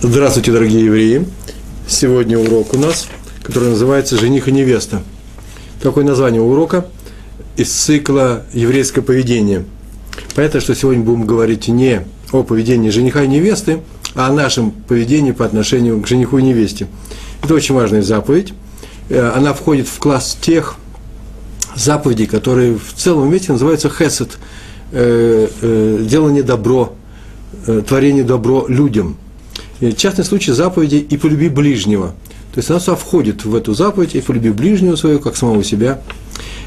[0.00, 1.26] Здравствуйте, дорогие евреи!
[1.88, 3.08] Сегодня урок у нас,
[3.42, 5.02] который называется «Жених и невеста».
[5.82, 6.86] Какое название урока?
[7.56, 9.64] Из цикла «Еврейское поведение».
[10.36, 13.80] Понятно, что сегодня будем говорить не о поведении жениха и невесты,
[14.14, 16.86] а о нашем поведении по отношению к жениху и невесте.
[17.42, 18.54] Это очень важная заповедь.
[19.08, 20.76] Э, она входит в класс тех
[21.74, 24.38] заповедей, которые в целом мире называются хесед
[24.92, 26.94] э, э,– делание добро,
[27.88, 29.16] творение добро людям–
[29.96, 32.14] частный случай заповеди «и полюби ближнего».
[32.52, 36.00] То есть она сюда входит в эту заповедь «и полюби ближнего своего, как самого себя».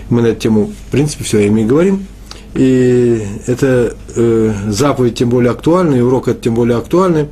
[0.09, 2.05] Мы на эту тему, в принципе, все время и говорим.
[2.53, 7.27] И это э, заповедь тем более актуальна, и урок это тем более актуальный.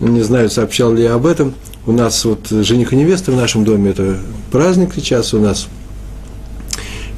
[0.00, 1.54] Не знаю, сообщал ли я об этом.
[1.86, 4.16] У нас вот жених и невеста в нашем доме, это
[4.50, 5.68] праздник сейчас у нас.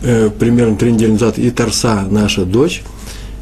[0.03, 2.83] Э, примерно три недели назад и Тарса, наша дочь,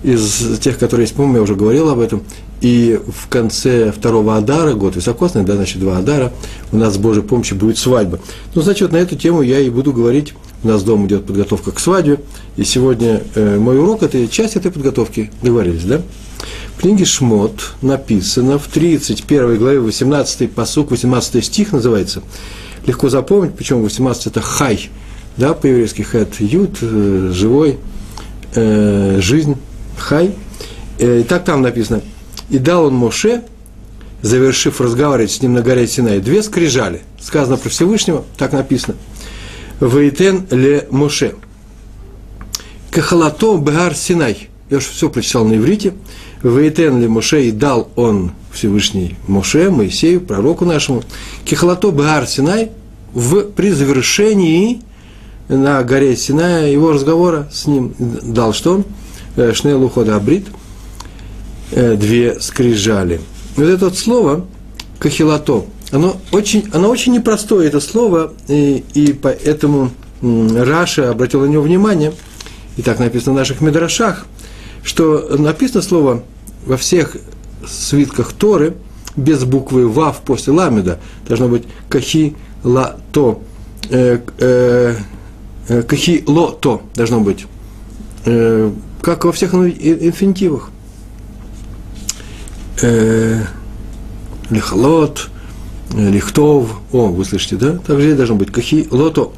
[0.04, 2.22] из тех, которые есть, по-моему, я уже говорил об этом,
[2.60, 6.32] и в конце второго Адара, год високосный, да, значит, два Адара,
[6.72, 8.20] у нас с Божьей помощью будет свадьба.
[8.54, 10.34] Ну, значит, на эту тему я и буду говорить.
[10.62, 12.20] У нас дома идет подготовка к свадьбе.
[12.56, 15.30] И сегодня э, мой урок– это часть этой подготовки.
[15.42, 16.00] Договорились, да?
[16.76, 22.22] В книге Шмот написано в 31 главе 18 посук, 18 стих называется.
[22.86, 24.90] Легко запомнить, причем 18– это хай,
[25.36, 27.78] да, по-еврейски хэт, ют, э, живой,
[28.54, 29.56] э, жизнь,
[29.98, 30.34] хай.
[30.98, 32.02] Э, и так там написано–
[32.50, 33.42] и дал он Моше,
[34.22, 37.02] завершив разговаривать с ним на горе Синай, две скрижали.
[37.20, 38.96] Сказано про Всевышнего, так написано.
[39.80, 41.34] Вейтен ле Моше.
[42.90, 44.48] Кахалато Бегар Синай.
[44.70, 45.94] Я уже все прочитал на иврите.
[46.42, 51.02] Вейтен ле Моше и дал он Всевышний Моше, Моисею, пророку нашему.
[51.48, 52.70] Кахалато Бегар Синай
[53.12, 54.80] в, при завершении
[55.48, 58.84] на горе Синая его разговора с ним дал что он?
[59.36, 60.46] Э, Шнейлу Хода Абрит–
[61.76, 63.20] Э, две скрижали.
[63.56, 64.46] Вот это вот слово
[65.00, 69.90] кахилато, оно очень, оно очень непростое, это слово, и, и поэтому
[70.22, 72.12] Раша обратил на него внимание,
[72.76, 74.26] и так написано в наших медрашах,
[74.84, 76.22] что написано слово
[76.64, 77.16] во всех
[77.66, 78.74] свитках Торы
[79.16, 83.42] без буквы Вав после ламеда, должно быть кахи ла то,
[83.90, 84.96] э, э,
[85.68, 86.24] э, кахи
[86.94, 87.46] должно быть,
[88.26, 88.70] э,
[89.04, 90.70] как во всех инфинитивах.
[92.80, 93.42] Э,
[94.48, 95.28] лихлот,
[95.92, 97.78] э, лихтов, о, вы слышите, да?
[97.86, 99.34] Также здесь должно быть кахи, лото.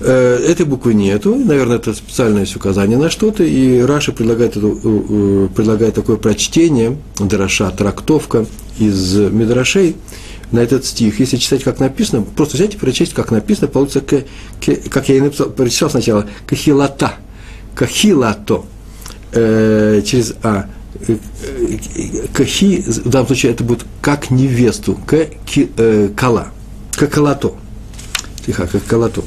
[0.00, 4.78] Э, этой буквы нету, наверное, это специальное есть указание на что-то, и Раша предлагает, эту,
[4.82, 8.46] э, предлагает такое прочтение, Драша, трактовка
[8.78, 9.96] из Мидрашей,
[10.52, 14.24] на этот стих, если читать, как написано, просто взять и прочесть, как написано, получится, к,
[14.64, 17.16] к, как я и написал, прочитал сначала, кахилата,
[17.78, 18.64] кахилато,
[19.32, 20.66] э, через А,
[22.32, 26.48] кахи, в данном случае это будет как невесту, к э, кала,
[26.92, 27.52] как калато.
[28.44, 29.22] Тихо, как калато.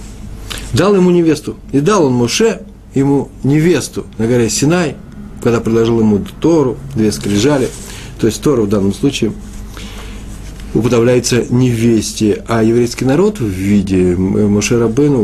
[0.74, 1.56] Дал ему невесту.
[1.72, 2.64] И дал он Моше
[2.94, 4.98] ему невесту на горе Синай,
[5.42, 7.70] когда предложил ему Тору, две скрижали.
[8.20, 9.32] То есть Тору в данном случае–
[10.74, 15.24] уподобляется невесте, а еврейский народ в виде Мошерабену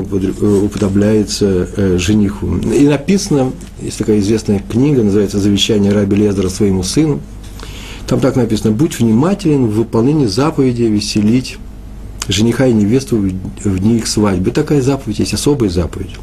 [0.65, 2.57] уподобляется э, жениху.
[2.57, 7.21] И написано, есть такая известная книга, называется «Завещание Раби Лезера своему сыну».
[8.07, 11.57] Там так написано, будь внимателен в выполнении заповеди веселить
[12.27, 14.51] жениха и невесту в дни их свадьбы.
[14.51, 16.15] Такая заповедь есть, особая заповедь.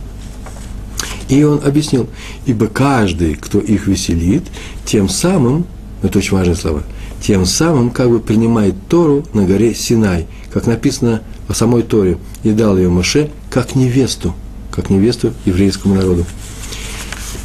[1.28, 2.08] И он объяснил,
[2.44, 4.44] ибо каждый, кто их веселит,
[4.84, 5.66] тем самым,
[6.02, 6.82] это очень важные слова,
[7.20, 12.50] тем самым как бы принимает Тору на горе Синай, как написано в самой Торе, и
[12.52, 14.34] дал ее Моше как невесту,
[14.70, 16.24] как невесту еврейскому народу.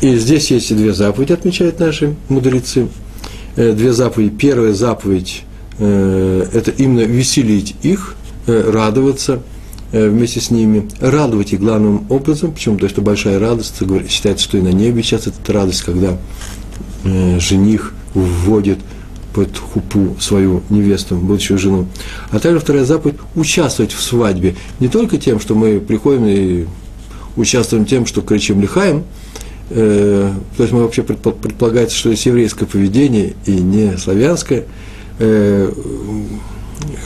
[0.02, 2.88] И здесь есть две заповеди, отмечают наши мудрецы.
[3.56, 4.30] Э, две заповеди.
[4.30, 5.44] Первая заповедь
[5.80, 8.16] э,– это именно веселить их,
[8.48, 9.42] э, радоваться
[9.92, 12.52] вместе с ними, радовать их главным образом.
[12.52, 12.76] Почему?
[12.76, 13.74] Потому что большая радость,
[14.08, 16.16] считается, что и на небе сейчас это радость, когда
[17.04, 18.78] жених вводит–
[19.40, 21.88] под хупу свою невесту, будущую жену.
[22.30, 24.56] А также вторая заповедь– участвовать в свадьбе.
[24.82, 26.66] Не только тем, что мы приходим и
[27.38, 29.06] участвуем тем, что кричим лихаем,
[29.70, 34.66] э, то есть мы вообще предполагается, что есть еврейское поведение и не славянское.
[35.20, 35.72] Э,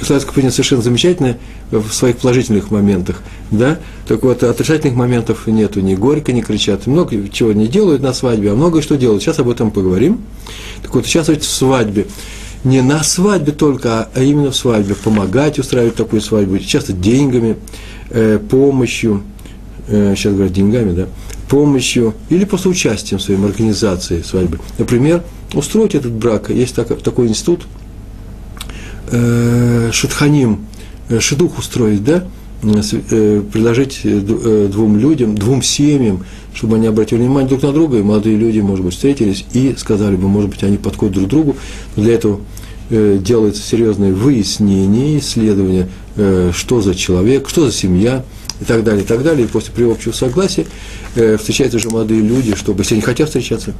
[0.02, 1.38] славянское поведение совершенно замечательное
[1.72, 3.22] в своих положительных моментах,
[3.52, 8.14] да, так вот, отрицательных моментов нету, ни горько не кричат, много чего не делают на
[8.14, 10.22] свадьбе, а много что делают, сейчас об этом поговорим.
[10.82, 12.08] Так вот, участвовать в свадьбе,
[12.64, 17.58] не на свадьбе только, а именно в свадьбе, помогать устраивать такую свадьбу, часто деньгами,
[18.10, 19.24] э, помощью,
[19.88, 21.08] э, сейчас говорят деньгами, да,
[21.50, 24.60] помощью или просто участием в своей организации свадьбы.
[24.78, 25.24] Например,
[25.54, 27.64] устроить этот брак, есть так, такой институт–
[29.14, 30.66] э, шатханим,
[31.10, 32.26] э, шедух устроить, да,
[32.64, 38.02] э, предложить э, двум людям, двум семьям, чтобы они обратили внимание друг на друга, и
[38.02, 41.56] молодые люди, может быть, встретились и сказали бы, может быть, они подходят друг другу,
[41.96, 42.40] но для этого
[42.90, 48.24] делается серьезное выяснение, исследование, что за человек, что за семья,
[48.64, 49.46] и так далее, и так далее.
[49.46, 50.66] И после приобщего согласия
[51.16, 53.74] э, встречаются уже молодые люди, чтобы, если они хотят встречаться,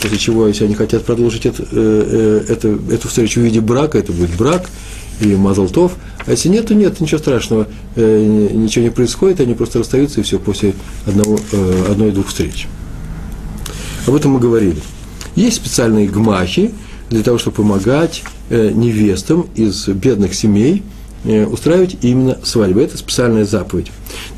[0.00, 4.12] после чего, если они хотят продолжить это, э, это, эту встречу в виде брака, это
[4.12, 4.68] будет брак
[5.20, 5.92] и мазалтов.
[6.26, 10.22] А если нет, то нет, ничего страшного, э, ничего не происходит, они просто расстаются и
[10.22, 10.74] все после
[11.06, 12.66] одного, э, одной-двух встреч.
[14.06, 14.80] Об этом мы говорили.
[15.36, 16.72] Есть специальные гмахи
[17.10, 20.82] для того, чтобы помогать э, невестам из бедных семей–
[21.24, 22.80] Э, устраивать именно свадьбу.
[22.80, 23.90] Это специальная заповедь.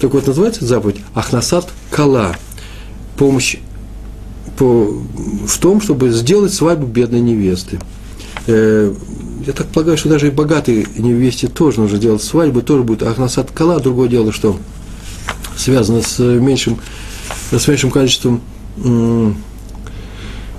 [0.02, 2.34] Так вот, называется заповедь Ахнасат Кала.
[3.16, 3.58] Помощь
[4.58, 5.00] по,
[5.46, 7.78] в том, чтобы сделать свадьбу бедной невесты.
[8.48, 8.92] Э,
[9.46, 13.52] я так полагаю, что даже и богатой невесте тоже нужно делать свадьбу, тоже будет Ахнасат
[13.52, 13.78] Кала.
[13.78, 14.58] Другое дело, что
[15.56, 16.80] связано с меньшим,
[17.52, 18.40] с меньшим количеством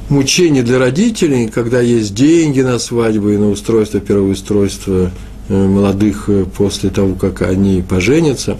[0.07, 5.11] мучений для родителей, когда есть деньги на свадьбу и на устройство, первое устройство
[5.49, 8.57] Э, молодых э, после того, как они поженятся.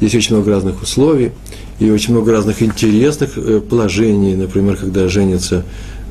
[0.00, 1.32] Есть очень много разных условий
[1.78, 4.36] и очень много разных интересных э, положений.
[4.36, 5.64] Например, когда женится,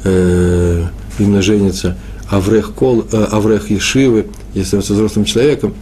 [0.04, 1.98] именно женится
[2.30, 5.74] Аврех, Кол, Аврех Ешивы, если становится взрослым человеком,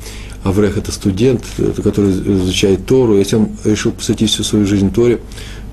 [0.45, 1.44] Аврех– это студент,
[1.83, 3.17] который изучает Тору.
[3.17, 5.19] Если он решил посвятить всю свою жизнь Торе,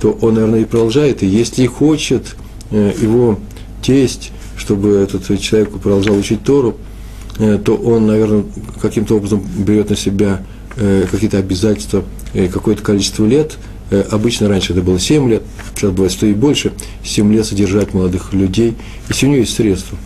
[0.01, 1.23] то он, наверное, и продолжает.
[1.23, 2.35] И если хочет
[2.73, 3.39] его
[3.83, 6.77] тесть, чтобы этот человек продолжал учить Тору–
[7.41, 8.45] Э, то он, наверное,
[8.83, 10.43] каким-то образом берет на себя
[10.77, 13.57] э, какие-то обязательства э, какое-то количество лет.
[14.11, 15.43] Обычно раньше это было 7 лет,
[15.75, 16.73] сейчас бывает что и больше,
[17.05, 18.77] 7 лет содержать молодых людей,
[19.09, 19.99] если у него есть средства.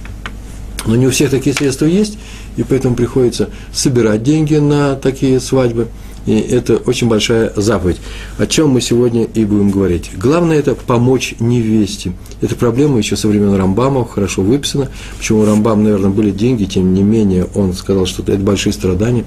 [0.87, 2.19] Но не у всех такие средства есть,
[2.57, 5.89] и поэтому приходится собирать деньги на такие свадьбы–
[6.27, 7.99] и это очень большая заповедь,
[8.39, 10.11] о чем мы сегодня и будем говорить.
[10.17, 12.13] Главное– это помочь невесте.
[12.41, 14.89] Эта проблема еще со времен Рамбама хорошо выписана.
[15.19, 19.25] Почему у Рамбама, наверное, были деньги, тем не менее, он сказал, что это большие страдания.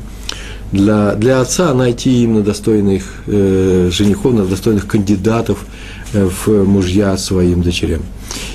[0.72, 5.66] Для, для отца найти именно достойных э, женихов, достойных кандидатов
[6.14, 8.02] э, в мужья своим дочерям.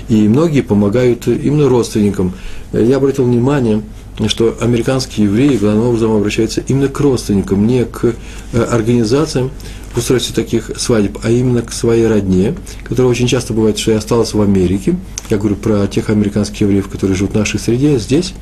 [0.09, 2.33] И многие помогают именно родственникам.
[2.73, 3.83] Я обратил внимание–
[4.29, 8.15] что американские евреи главным образом обращаются именно к родственникам, не к
[8.53, 9.51] э, организациям
[9.95, 12.55] в устройстве таких свадеб, а именно к своей родне,
[12.85, 14.97] которая очень часто бывает, что и осталась в Америке.
[15.31, 18.35] Я говорю про тех американских евреев, которые живут в нашей среде, здесь.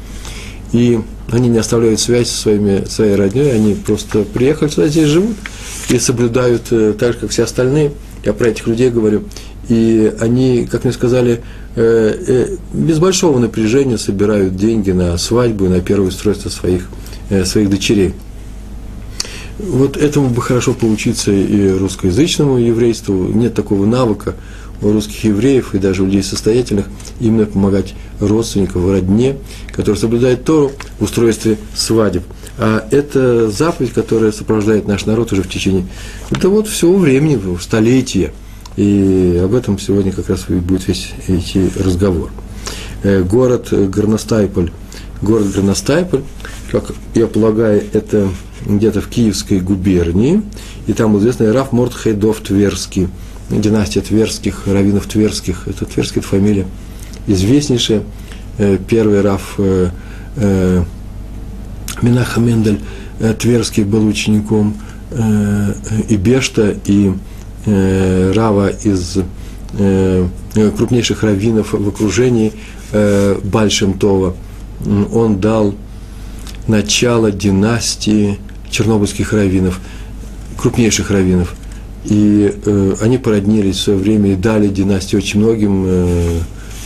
[0.73, 1.01] И
[1.31, 5.37] они не оставляют связь со своими, своей родней, они просто приехали сюда, здесь живут
[5.89, 7.93] и соблюдают э, так же, как все остальные.
[8.25, 9.25] Я про этих людей говорю.
[9.69, 11.43] И они, как мне сказали,
[11.77, 16.89] Э, э, без большого напряжения собирают деньги на свадьбу и на первое устройство своих,
[17.45, 18.13] своих дочерей.
[19.59, 23.15] Вот этому бы хорошо поучиться и русскоязычному еврейству.
[23.29, 24.35] Нет такого навыка
[24.83, 26.87] у русских евреев и даже у людей состоятельных
[27.21, 29.37] именно помогать родственникам, родне,
[29.73, 32.23] которые соблюдают Тору в устройстве свадеб.
[32.59, 35.87] А это заповедь, которая сопровождает наш народ уже в течение,
[36.31, 38.33] это вот всего времени, столетия–
[38.77, 42.31] и об этом сегодня как раз будет весь идти разговор.
[43.03, 44.71] Э, город Горностайполь.
[45.21, 46.23] Город Горностайполь,
[46.71, 48.31] как я полагаю, это
[48.65, 50.43] где-то в Киевской губернии,
[50.87, 53.09] и там известный Раф Мортхайдов Тверский,
[53.51, 56.67] династия Тверских, раввинов Тверских, это Тверская фамилия,
[57.27, 58.03] известнейшая,
[58.59, 59.91] э, первый Раф э,
[62.03, 62.81] Минаха Мендель
[63.39, 64.75] Тверский был учеником
[66.09, 67.13] и Бешта, и
[67.67, 69.19] э, Рава из
[69.79, 72.53] э, крупнейших раввинов в окружении
[72.93, 74.35] э, Бальшемтова,
[75.13, 75.75] он дал
[76.67, 78.39] начало династии
[78.71, 79.81] чернобыльских раввинов,
[80.57, 81.55] крупнейших раввинов.
[82.05, 86.41] И э, они породнились в свое время и дали династию очень многим э,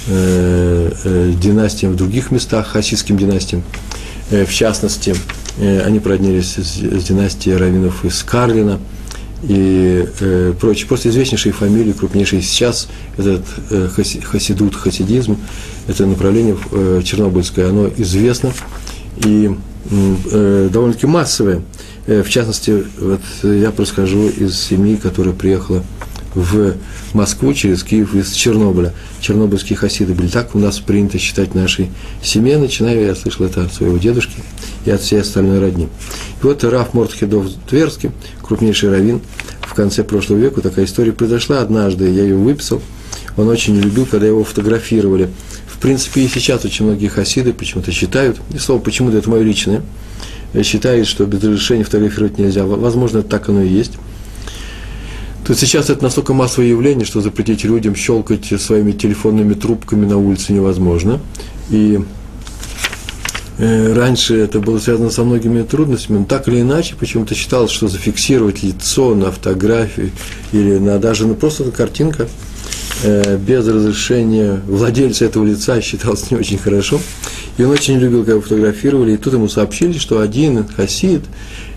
[0.09, 3.63] э, э, династиям в других местах, хасидским династиям.
[4.31, 5.15] Э, в частности,
[5.59, 8.81] э, они породнились с, с династией раввинов из Карлина–
[9.49, 10.87] и э, прочее.
[10.87, 13.89] Просто известнейшие фамилии, крупнейшие сейчас, этот э,
[14.23, 15.37] хасидут, хасидизм,
[15.87, 18.53] это направление э, чернобыльское, оно известно
[19.17, 19.55] и
[19.91, 21.63] э, довольно-таки массовое.
[22.07, 25.83] Э, в частности, вот я происхожу из семьи, которая приехала
[26.35, 26.75] в
[27.13, 28.93] Москву через Киев из Чернобыля.
[29.21, 31.91] Чернобыльские хасиды были так у нас принято считать нашей
[32.23, 34.35] семье, начиная, я слышал это от своего дедушки
[34.85, 35.89] и от всей остальной родни.
[36.43, 38.11] И вот Раф Мортхедов Тверский,
[38.43, 39.21] крупнейший раввин,
[39.61, 42.83] в конце прошлого века такая история произошла однажды, я ее выписал.
[43.37, 45.31] Он очень любил, когда его фотографировали
[45.75, 49.83] в принципе, и сейчас очень многие хасиды почему-то считают, и слово почему-то это мое личное,
[50.63, 52.65] считают, что без разрешения фотографировать нельзя.
[52.65, 53.93] Возможно, так оно и есть.
[55.45, 60.55] То сейчас это настолько массовое явление, что запретить людям щелкать своими телефонными трубками на улице
[60.55, 61.21] невозможно.
[61.71, 62.01] И
[63.59, 67.89] э, раньше это было связано со многими трудностями, но так или иначе почему-то считалось, что
[67.89, 70.13] зафиксировать лицо на фотографии
[70.53, 72.27] или на даже ну, просто на картинка
[73.03, 76.99] э, без разрешения владельца этого лица считалось не очень хорошо.
[77.57, 81.23] И он очень любил, когда фотографировали, и тут ему сообщили, что один хасид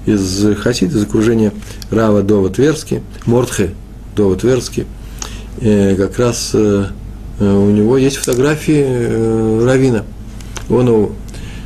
[0.08, 1.54] из хасид, из окружения
[1.92, 3.72] Рава Дова Тверски, Мортхе
[4.16, 4.88] Дова Тверски,
[5.62, 6.88] э, как раз э,
[7.40, 10.04] э, у него есть фотографии Равина.
[10.70, 11.12] Он его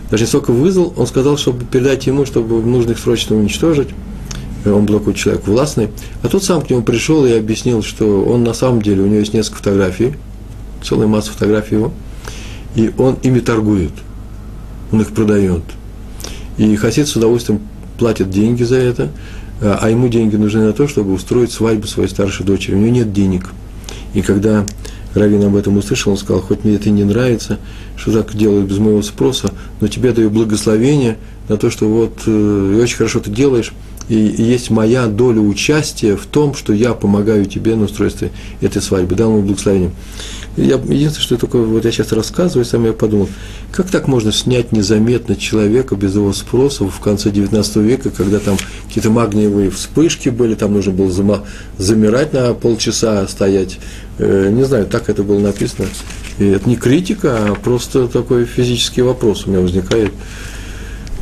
[0.09, 3.89] даже не столько вызвал, он сказал, чтобы передать ему, чтобы нужно их срочно уничтожить.
[4.65, 5.89] Он был такой человек властный.
[6.21, 9.19] А тот сам к нему пришел и объяснил, что он на самом деле, у него
[9.19, 10.15] есть несколько фотографий,
[10.83, 11.91] целая масса фотографий его,
[12.75, 13.91] и он ими торгует,
[14.91, 15.63] он их продает.
[16.57, 17.61] И Хасид с удовольствием
[17.97, 19.09] платит деньги за это,
[19.61, 22.75] а, а ему деньги нужны на то, чтобы устроить свадьбу своей старшей дочери.
[22.75, 23.49] У него нет денег.
[24.13, 24.65] И когда
[25.13, 27.59] Равин об этом услышал, он сказал, хоть мне это и не нравится,
[27.95, 31.17] что так делают без моего спроса, но тебе даю благословение
[31.49, 33.73] на то, что вот э, очень хорошо ты делаешь,
[34.09, 38.81] и, и есть моя доля участия в том, что я помогаю тебе на устройстве этой
[38.81, 39.15] свадьбы.
[39.15, 39.91] Дал ему благословение.
[40.57, 43.29] Я, единственное, что такое, вот я сейчас рассказываю, сам я подумал,
[43.71, 48.57] как так можно снять незаметно человека без его спроса в конце 19 века, когда там
[48.87, 51.43] какие-то магниевые вспышки были, там нужно было
[51.77, 53.79] замирать на полчаса, стоять.
[54.21, 55.87] Э, не знаю, так это было написано.
[56.37, 60.11] И это не критика, а просто такой физический вопрос у меня возникает.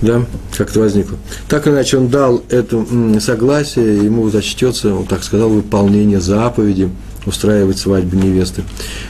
[0.02, 0.26] Да,
[0.56, 1.18] как это возникло.
[1.50, 2.86] Так иначе он дал это
[3.20, 6.90] согласие, ему зачтется, он так сказал, выполнение заповеди–
[7.26, 8.64] устраивать свадьбу невесты.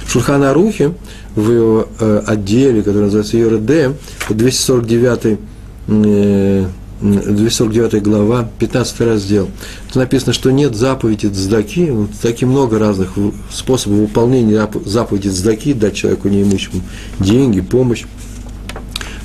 [0.06, 0.94] В Шурхана Рухе,
[1.36, 3.96] в его э, отделе, который называется ЮРД,
[4.30, 5.40] 249
[5.88, 6.66] э,
[7.02, 9.50] 249 глава, 15 раздел.
[9.96, 13.14] Написано, что нет заповеди цдаки, вот таки много разных
[13.52, 16.82] способов выполнения заповеди цдаки, дать человеку неимущему
[17.20, 18.06] деньги, помощь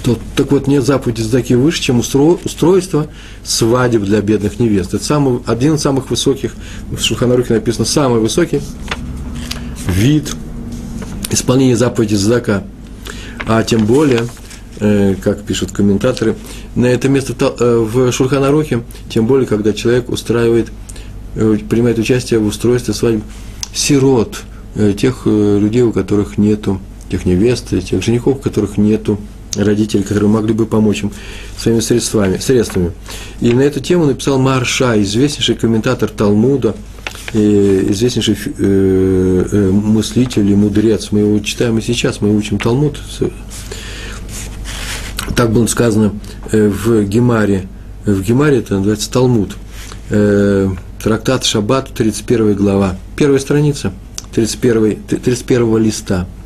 [0.04, 3.06] то, так вот, нет заповеди сдаки выше, чем устро, устройство
[3.42, 4.92] свадеб для бедных невест.
[4.92, 6.54] Это самый, один из самых высоких,
[6.90, 8.61] в Шуханарухе написано, самый высокий
[9.88, 10.35] вид
[11.30, 12.64] исполнения заповеди сдака.
[13.47, 14.26] А тем более,
[14.78, 16.37] как пишут комментаторы,
[16.75, 20.69] на это место э, в Шурханарухе, тем более, когда человек устраивает,
[21.37, 23.23] э, принимает участие в устройстве свадеб
[23.75, 24.43] сирот,
[24.76, 29.19] э, тех э, людей, у которых нету, тех невест, тех женихов, у которых нету
[29.57, 31.12] родителей, которые могли бы помочь им
[31.57, 32.38] своими средствами.
[32.38, 32.93] средствами.
[33.40, 36.75] И на эту тему написал Марша, известнейший комментатор Талмуда,
[37.33, 41.09] известнейший э, э, мыслитель и мудрец.
[41.12, 43.00] Мы его читаем и сейчас, мы учим Талмуд.
[45.37, 46.14] Так было сказано
[46.52, 47.66] э, в Гемаре.
[48.04, 49.57] В Гемаре это называется Талмуд.
[51.02, 52.97] Трактат Шаббат, 31 глава.
[53.16, 53.93] Первая страница,
[54.33, 56.26] 31, 31 листа–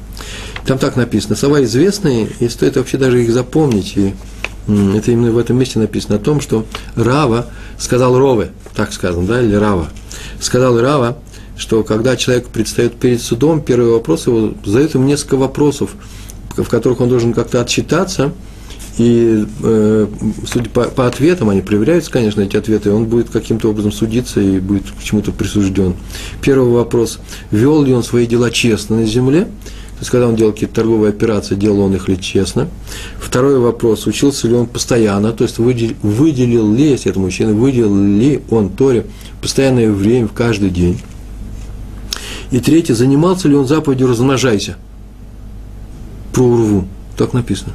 [0.69, 1.35] там так написано.
[1.35, 3.97] Слова известные, и стоит вообще даже их запомнить.
[3.97, 4.15] И
[4.67, 7.47] это именно в этом месте написано о том, что Рава
[7.79, 9.89] сказал Рове, так сказано, да, или Рава.
[10.41, 11.17] Сказал Рава,
[11.57, 15.93] что когда человек предстает перед судом, первый вопрос его задает ему несколько вопросов,
[16.55, 18.35] в которых он должен как-то отчитаться,
[18.99, 20.07] и э,
[20.45, 24.59] судя по, по ответам, они проверяются, конечно, эти ответы, он будет каким-то образом судиться и
[24.59, 25.95] будет к чему-то присужден.
[26.43, 27.21] Первый вопрос,
[27.53, 31.11] вел ли он свои дела честно на земле, то есть, когда он делал какие-то торговые
[31.11, 32.69] операции, делал он их ли честно.
[33.21, 37.97] Второй вопрос, учился ли он постоянно, то есть выделил, выделил ли, если это мужчина, выделил
[37.97, 39.07] ли он Торе
[39.41, 41.01] постоянное время в каждый день.
[42.51, 44.77] И третье, занимался ли он заповедью «размножайся»
[46.33, 46.87] про урву,
[47.17, 47.73] так написано.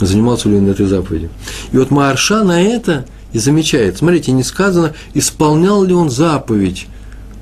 [0.00, 1.30] Занимался ли он этой заповедью.
[1.72, 6.86] И вот Марша на это и замечает, смотрите, не сказано, исполнял ли он заповедь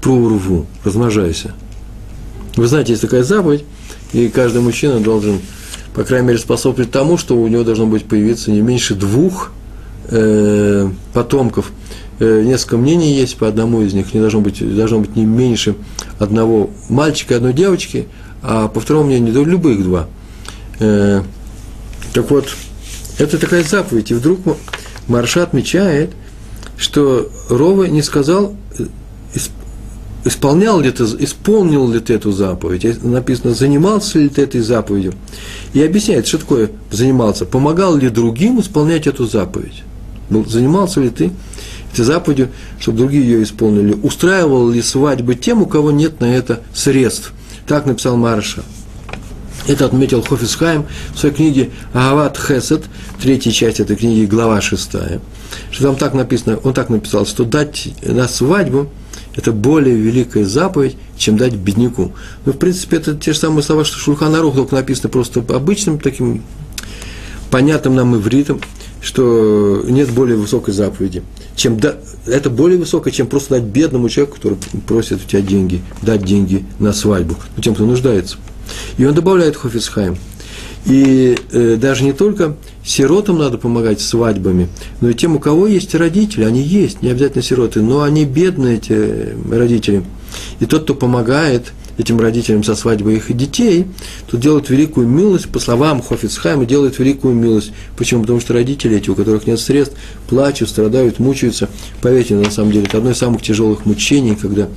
[0.01, 1.53] про урву, размножайся.
[2.57, 3.65] Вы знаете, есть такая заповедь,
[4.13, 5.41] и каждый мужчина должен,
[5.95, 9.53] по крайней мере, способствовать тому, что у него должно быть появиться не меньше двух
[10.09, 11.71] э, потомков.
[12.19, 14.13] Э, несколько мнений есть по одному из них.
[14.13, 15.77] Не должно быть, должно быть не меньше
[16.19, 18.09] одного мальчика и одной девочки,
[18.43, 20.09] а по второму мнению, любых два.
[20.81, 21.23] Э,
[22.19, 22.49] так вот,
[23.19, 24.11] это такая заповедь.
[24.11, 24.41] И вдруг
[25.07, 26.11] Марша отмечает,
[26.77, 28.57] что Рова не сказал
[30.25, 35.15] исполнял ли ты, исполнил ли ты эту заповедь, написано, занимался ли ты этой заповедью.
[35.75, 39.85] И объясняет, что такое занимался, помогал ли другим исполнять эту заповедь.
[40.29, 41.31] Ну, занимался ли ты
[41.93, 42.49] этой заповедью,
[42.81, 47.33] чтобы другие ее исполнили, устраивал ли свадьбы тем, у кого нет на это средств.
[47.69, 48.65] Так написал Марша.
[49.69, 52.87] Это отметил Хофисхайм в своей книге Агават Хесед,
[53.21, 55.21] третья часть этой книги, глава шестая.
[55.71, 58.91] Что там так написано, он так написал, что дать на свадьбу–
[59.37, 62.13] это более великая заповедь, чем дать бедняку.
[62.47, 66.43] Ну, в принципе, это те же самые слова, что Шульханарух, только написано просто обычным таким
[67.51, 68.61] понятным нам ивритом,
[69.03, 71.23] что нет более высокой заповеди.
[71.57, 71.97] Чем да,
[72.27, 76.65] это более высокое, чем просто дать бедному человеку, который просит у тебя деньги, дать деньги
[76.79, 78.39] на свадьбу, ну, тем, кто нуждается.
[78.97, 80.17] И он добавляет Хофицхайм.
[80.87, 84.69] И э, даже не только сиротам надо помогать свадьбами,
[85.01, 88.77] но и тем, у кого есть родители, они есть, не обязательно сироты, но они бедные,
[88.77, 90.05] эти родители.
[90.61, 93.87] И тот, кто помогает этим родителям со свадьбой их детей,
[94.31, 97.73] то делает великую милость, по словам Хофицхайма, делает великую милость.
[97.97, 98.23] Почему?
[98.23, 99.97] Потому что родители эти, у которых нет средств,
[100.29, 101.69] плачут, страдают, мучаются.
[102.01, 104.69] Поверьте, на самом деле, это одно из самых тяжелых мучений, когда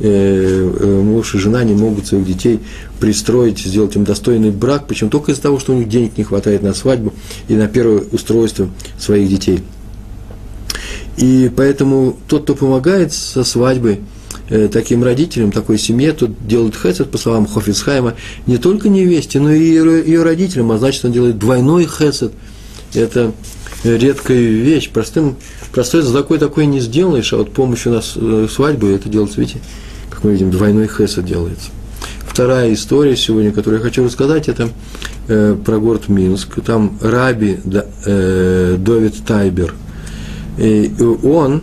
[0.00, 2.60] муж и жена не могут своих детей
[2.98, 6.62] пристроить, сделать им достойный брак, причем только из-за того, что у них денег не хватает
[6.62, 7.12] на свадьбу
[7.48, 9.60] и на первое устройство своих детей.
[11.16, 14.00] И поэтому тот, кто помогает со свадьбой,
[14.50, 18.16] Э, таким родителям, такой семье, тут делает хесед, по словам Хофицхайма,
[18.46, 22.32] не только невесте, но и ее родителям, а значит, он делает двойной хесед.
[22.92, 23.32] Это
[23.84, 25.36] редкая вещь, простым,
[25.72, 29.60] простой задакой такой не сделаешь, а вот помощью нас э, свадьбы это делается, видите,
[30.22, 31.70] мы видим, двойной хесед делается.
[32.26, 34.70] Вторая история сегодня, которую я хочу рассказать, это
[35.28, 36.62] э, про город Минск.
[36.64, 39.74] Там Раби да, э, Довид Тайбер.
[40.58, 41.62] И он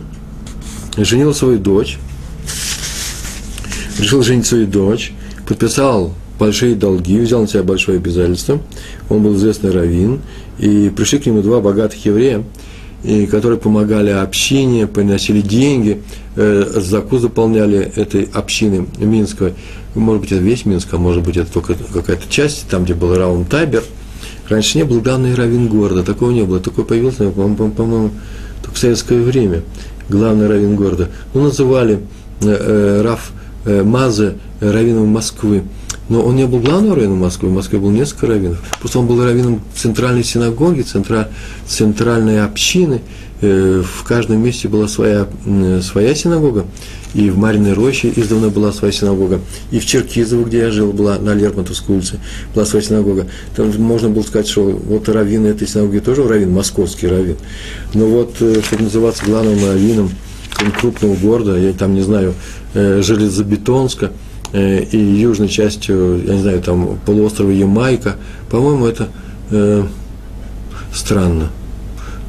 [0.96, 1.98] женил свою дочь,
[3.98, 5.12] решил женить свою дочь,
[5.46, 8.60] подписал большие долги, взял на себя большое обязательство.
[9.08, 10.20] Он был известный раввин,
[10.58, 12.44] и пришли к нему два богатых еврея,
[13.02, 16.02] и, которые помогали общине, приносили деньги,
[16.36, 19.54] э, заку заполняли этой общины Минской.
[19.94, 23.14] Может быть, это весь Минск, а может быть, это только какая-то часть, там, где был
[23.16, 23.82] Раун Табер.
[24.48, 26.60] Раньше не был главный раввин города, такого не было.
[26.60, 28.10] Такой появился, по-моему,
[28.62, 29.62] только в советское время.
[30.08, 31.08] Главный раввин города.
[31.34, 32.00] Ну, называли
[32.40, 33.32] э, э, Раф
[33.68, 35.62] Э, Маза э, раввином Москвы.
[36.08, 38.62] Но он не был главным раввином Москвы, в Москве было несколько раввинов.
[38.80, 41.28] Просто он был раввином центральной синагоги, центра,
[41.66, 43.02] центральной общины.
[43.40, 45.28] Э, в каждом месте была своя,
[45.82, 46.64] своя синагога.
[47.14, 49.40] И в Мариной роще издавна была своя синагога.
[49.70, 52.20] И в Черкизово, где я жил, была на Лермонтовской улице,
[52.54, 53.26] была своя синагога.
[53.54, 57.36] Там можно было сказать, что вот раввин этой синагоги тоже раввин, московский раввин.
[57.94, 60.10] Но вот, чтобы называться главным раввином
[60.80, 62.34] крупного города, я там не знаю,
[62.74, 64.12] э, Железобетонска
[64.52, 68.16] э, и южной частью, я не знаю, там полуострова Ямайка,
[68.50, 69.08] по-моему, это
[69.50, 69.84] э,
[70.92, 71.50] странно.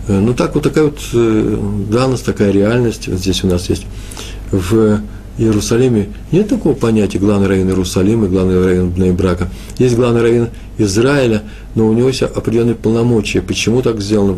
[0.07, 1.57] Э, ну так вот такая вот э,
[1.89, 3.85] данность, такая реальность вот здесь у нас есть.
[4.51, 5.01] В
[5.37, 9.47] Иерусалиме нет такого понятия главный район Иерусалима, главный район Брака.
[9.77, 11.43] Есть главный район Израиля,
[11.75, 13.41] но у него есть определенные полномочия.
[13.41, 14.35] Почему так сделано?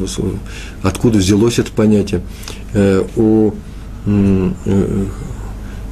[0.83, 2.21] Откуда взялось это понятие?
[3.15, 3.51] У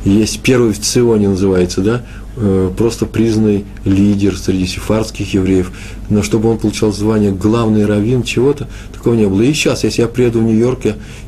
[0.05, 2.05] есть первый в Ционе называется, да,
[2.37, 5.71] э, просто признанный лидер среди сефардских евреев,
[6.09, 9.41] но чтобы он получал звание главный раввин чего-то, такого не было.
[9.41, 10.79] И сейчас, если я приеду в Нью-Йорк,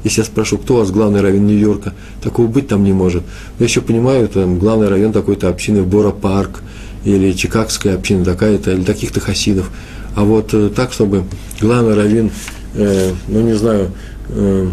[0.04, 3.24] если я спрошу, кто у вас главный раввин Нью-Йорка, такого быть там не может.
[3.60, 6.62] Я еще понимаю, там главный район такой-то общины Бора-парк,
[7.04, 9.72] или Чикагская община такая-то, или таких-то хасидов.
[10.16, 11.24] А вот э, так, чтобы
[11.60, 12.32] главный раввин,
[12.76, 13.92] э, ну не знаю,
[14.30, 14.70] э,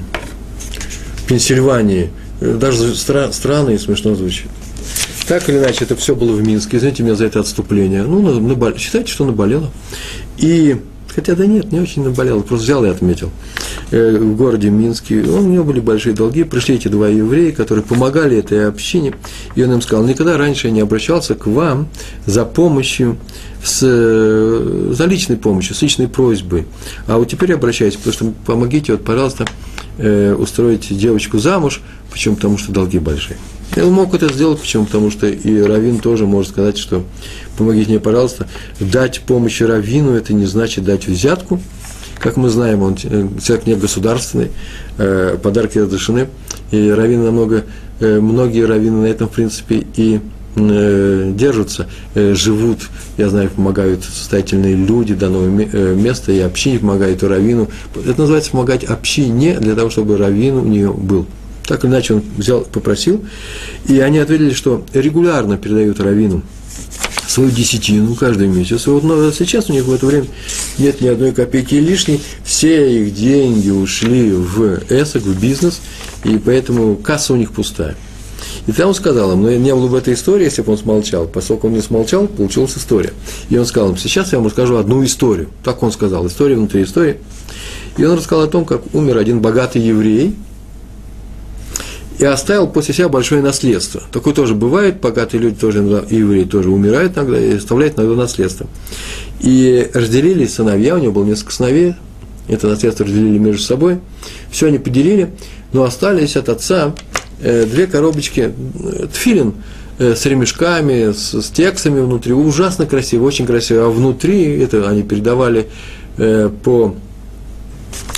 [1.27, 2.11] Пенсильвании.
[2.40, 4.48] Э, даже стра- странно и смешно звучит.
[5.27, 6.79] Так или иначе, это все было в Минске.
[6.79, 8.03] Извините меня за это отступление.
[8.05, 8.77] Ну, набол...
[8.77, 9.70] считайте, что наболело.
[10.38, 10.77] И,
[11.14, 13.31] хотя да нет, не очень наболело, просто взял и отметил.
[13.90, 18.38] Э, в городе Минске, у него были большие долги, пришли эти два еврея, которые помогали
[18.38, 19.14] этой общине,
[19.55, 21.88] и он им сказал, никогда раньше я не обращался к вам
[22.27, 23.16] за помощью,
[23.64, 26.66] с, э, за личной помощью, с личной просьбой,
[27.07, 29.46] а вот теперь обращаюсь, потому что помогите, вот, пожалуйста,
[29.99, 31.81] э, устроить девочку замуж,
[32.11, 32.37] почему?
[32.37, 33.37] Потому что долги большие.
[33.77, 34.87] И он мог это сделать, почему?
[34.87, 37.05] Потому что и Равин тоже может сказать, что
[37.57, 38.49] помогите мне, пожалуйста,
[38.81, 41.61] дать помощь Равину, это не значит дать взятку,
[42.19, 44.51] как мы знаем, он э, человек не государственный,
[44.97, 46.29] э, подарки разрешены,
[46.71, 47.65] и раввины намного,
[48.01, 52.81] э, многие раввины на этом, в принципе, и Э, держатся, э, живут,
[53.17, 57.69] я знаю, помогают состоятельные люди данного э, места, и общине помогает, и раввину.
[57.95, 61.27] Это называется помогать общине для того, чтобы раввин у нее был.
[61.67, 63.25] Так или иначе он взял, попросил,
[63.87, 66.43] и они ответили, что регулярно передают раввину
[67.29, 68.87] свою десятину каждый месяц.
[68.87, 70.27] Вот, но сейчас у них в это время
[70.79, 75.81] нет ни одной копейки лишней, все их деньги ушли в эсок, в бизнес,
[76.25, 77.97] и поэтому касса у них пустая.
[78.68, 81.26] И там он сказал им, но не было бы этой истории, если бы он смолчал.
[81.26, 83.14] Поскольку он не смолчал, получилась история.
[83.48, 85.48] И он сказал им, сейчас я вам расскажу одну историю.
[85.64, 87.16] Так он сказал, история внутри истории.
[87.96, 90.37] И он рассказал о том, как умер один богатый еврей,
[92.18, 94.02] и оставил после себя большое наследство.
[94.12, 95.78] Такое тоже бывает, богатые люди тоже,
[96.11, 98.66] евреи тоже умирают иногда и оставляют иногда наследство.
[99.40, 101.94] И разделились сыновья, у него было несколько сыновей,
[102.48, 104.00] это наследство разделили между собой,
[104.50, 105.31] все они поделили,
[105.72, 106.94] но остались от отца
[107.40, 109.55] две коробочки э, тфилин
[109.98, 115.03] э, с ремешками, с, с текстами внутри, ужасно красиво, очень красиво, а внутри, это они
[115.03, 115.68] передавали
[116.64, 116.96] по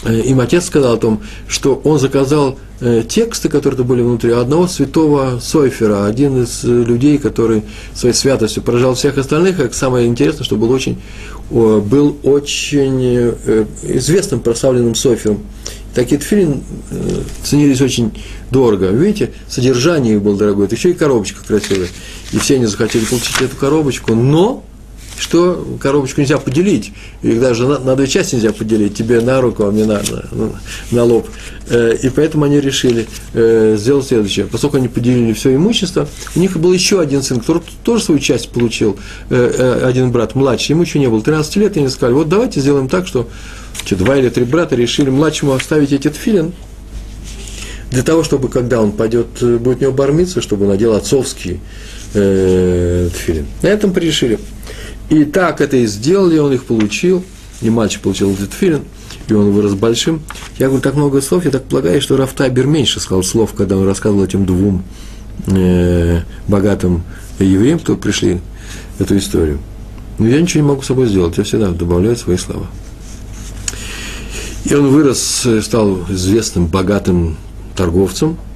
[0.04, 5.38] им отец сказал о том, что он заказал Э, тексты, которые были внутри, одного святого
[5.38, 7.62] Сойфера, один из э, людей, который
[7.94, 10.98] своей святостью поражал всех остальных, как самое интересное, что был очень,
[11.50, 15.40] был очень э, известным прославленным Сойфером.
[15.94, 16.62] Такие тфилин
[17.42, 18.12] ценились очень
[18.50, 18.86] дорого.
[18.86, 21.88] Видите, содержание их было дорогое, это еще и коробочка красивая.
[22.32, 24.64] И все они захотели получить эту коробочку, но
[25.20, 29.64] что коробочку нельзя поделить, их даже на, на две части нельзя поделить, тебе на руку,
[29.64, 30.00] а мне на,
[30.32, 30.50] на,
[30.90, 31.28] на лоб.
[31.68, 34.46] Э, и поэтому они решили э, сделать следующее.
[34.46, 38.48] Поскольку они поделили все имущество, у них был еще один сын, который тоже свою часть
[38.48, 42.28] получил, э, один брат младший, ему еще не было 13 лет, и они сказали, вот
[42.28, 43.28] давайте сделаем так, что,
[43.84, 46.52] что два или три брата решили младшему оставить этот филин,
[47.90, 51.60] для того, чтобы когда он пойдет, будет у него бормиться, чтобы он надел отцовский
[52.14, 53.46] э, тфилин.
[53.62, 54.38] На этом порешили.
[55.10, 57.24] И так это и сделали, он их получил,
[57.60, 58.84] и мальчик получил этот филин,
[59.28, 60.22] и он вырос большим.
[60.56, 63.84] Я говорю, так много слов, я так полагаю, что Рафтайбер меньше сказал слов, когда он
[63.86, 64.84] рассказывал этим двум
[65.48, 67.02] э, богатым
[67.40, 68.40] евреям, кто пришли
[69.00, 69.58] эту историю.
[70.18, 72.66] Но я ничего не могу с собой сделать, я всегда добавляю свои слова.
[74.64, 77.36] И он вырос, стал известным, богатым
[77.74, 78.36] торговцем–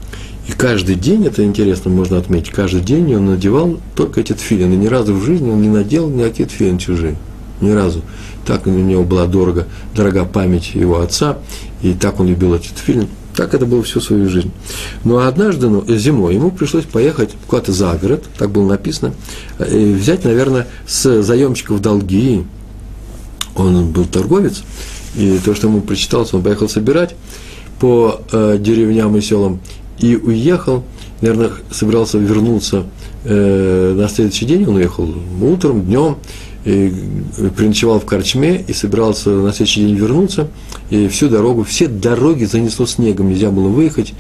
[0.47, 4.75] и каждый день, это интересно, можно отметить, каждый день он надевал только эти тфилины.
[4.75, 7.17] Ни разу в жизни он не надел никакие тфилины чужие.
[7.61, 8.03] Ни разу.
[8.45, 11.39] Так у него была дорого, дорога память его отца,
[11.83, 13.09] и так он любил эти тфилин.
[13.35, 14.53] Так это было всю свою жизнь.
[15.03, 19.15] Но однажды, ну, зимой, ему пришлось поехать куда-то за город, так было написано,
[19.59, 22.45] и взять, наверное, с заемщиков долги.
[23.57, 24.63] Он был торговец,
[25.17, 27.15] и то, что ему прочиталось, он поехал собирать
[27.81, 29.61] по э, деревням и селам
[29.99, 30.85] и уехал,
[31.21, 32.85] наверное, собирался вернуться
[33.25, 35.09] э, на следующий день, он уехал
[35.41, 36.17] утром, днем,
[36.65, 36.93] и
[37.57, 40.49] переночевал в Корчме и собирался на следующий день вернуться,
[40.91, 44.15] и всю дорогу, все дороги занесло снегом, нельзя было выехать,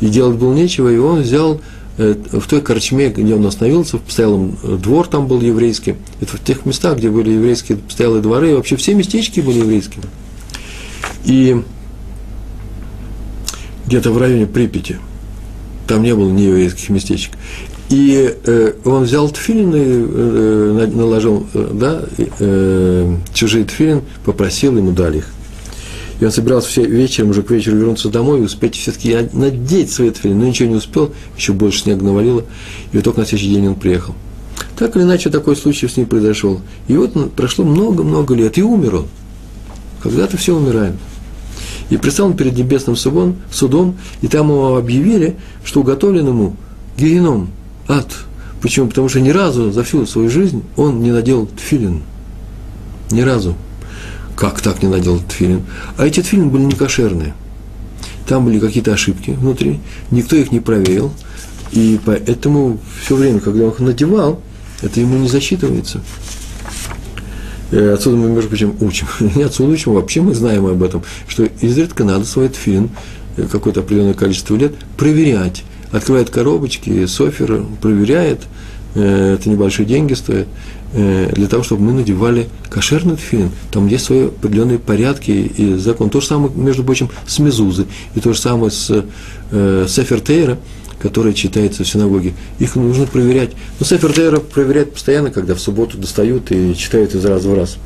[0.00, 1.60] и делать было нечего, и он взял
[1.98, 6.36] э, в той корчме, где он остановился, в постоялом э, двор там был еврейский, это
[6.36, 10.04] в тех местах, где были еврейские постоялые дворы, вообще все местечки были еврейскими.
[11.24, 11.60] И
[13.86, 14.98] где-то в районе Припяти–
[15.88, 17.32] там не было ни еврейских местечек.
[17.88, 24.92] И э, он взял тфилин и э, наложил, э, да, э, чужие тфилин, попросил, ему
[24.92, 25.28] дали их.
[26.20, 30.10] И он собирался все вечером, уже к вечеру вернуться домой и успеть все-таки надеть свои
[30.10, 32.44] тфилин, но ничего не успел, еще больше снега навалило,
[32.92, 34.14] и вот только на следующий день он приехал.
[34.76, 36.60] Так или иначе, такой случай с ним произошел.
[36.88, 39.06] И вот прошло много-много лет, и умер он.
[40.02, 40.96] Когда-то все умирают.
[41.90, 46.56] И предстал он перед небесным судом, судом, и там ему объявили, что уготовлен ему
[46.96, 47.50] геном,
[47.86, 48.12] ад.
[48.60, 48.88] Почему?
[48.88, 52.02] Потому что ни разу за всю свою жизнь он не надел тфилин.
[53.10, 53.54] Ни разу.
[54.36, 55.62] Как так не надел тфилин?
[55.96, 57.34] А эти тфилин были не кошерные.
[58.26, 61.10] Там были какие-то ошибки внутри, никто их не проверил,
[61.72, 64.40] и поэтому все время, когда он их надевал,
[64.82, 66.02] это ему не засчитывается.
[67.70, 69.06] Э, отсюда мы, между прочим, учим.
[69.36, 72.90] Не отсюда учим, вообще мы знаем об этом, что изредка надо свой тфилин
[73.36, 75.64] э, какое-то определенное количество лет проверять.
[75.92, 78.42] Открывает коробочки, софер проверяет,
[78.94, 80.46] э, это небольшие деньги стоит,
[80.90, 83.50] для того, чтобы мы надевали кошерный тфилин.
[83.70, 86.08] Там есть свои определенные порядки и закон.
[86.08, 89.04] То же самое, между прочим, с мезузы, и то же самое с
[89.50, 90.22] э, Сефер
[91.00, 93.50] Которые читаются в синагоге, их нужно проверять.
[93.78, 97.76] Но Сефер Тейра проверяют постоянно, когда в субботу достают и читают из раза в раз.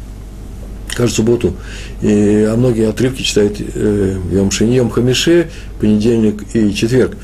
[0.89, 1.55] Каждую субботу.
[2.01, 7.17] И, а многие отрывки читают э, Йом Шини, Йом Хамише, понедельник и четверг.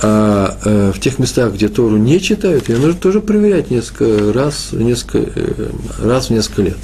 [0.00, 4.68] А э, в тех местах, где Тору не читают, ее нужно тоже проверять несколько раз,
[4.72, 6.76] несколько, э, раз в несколько лет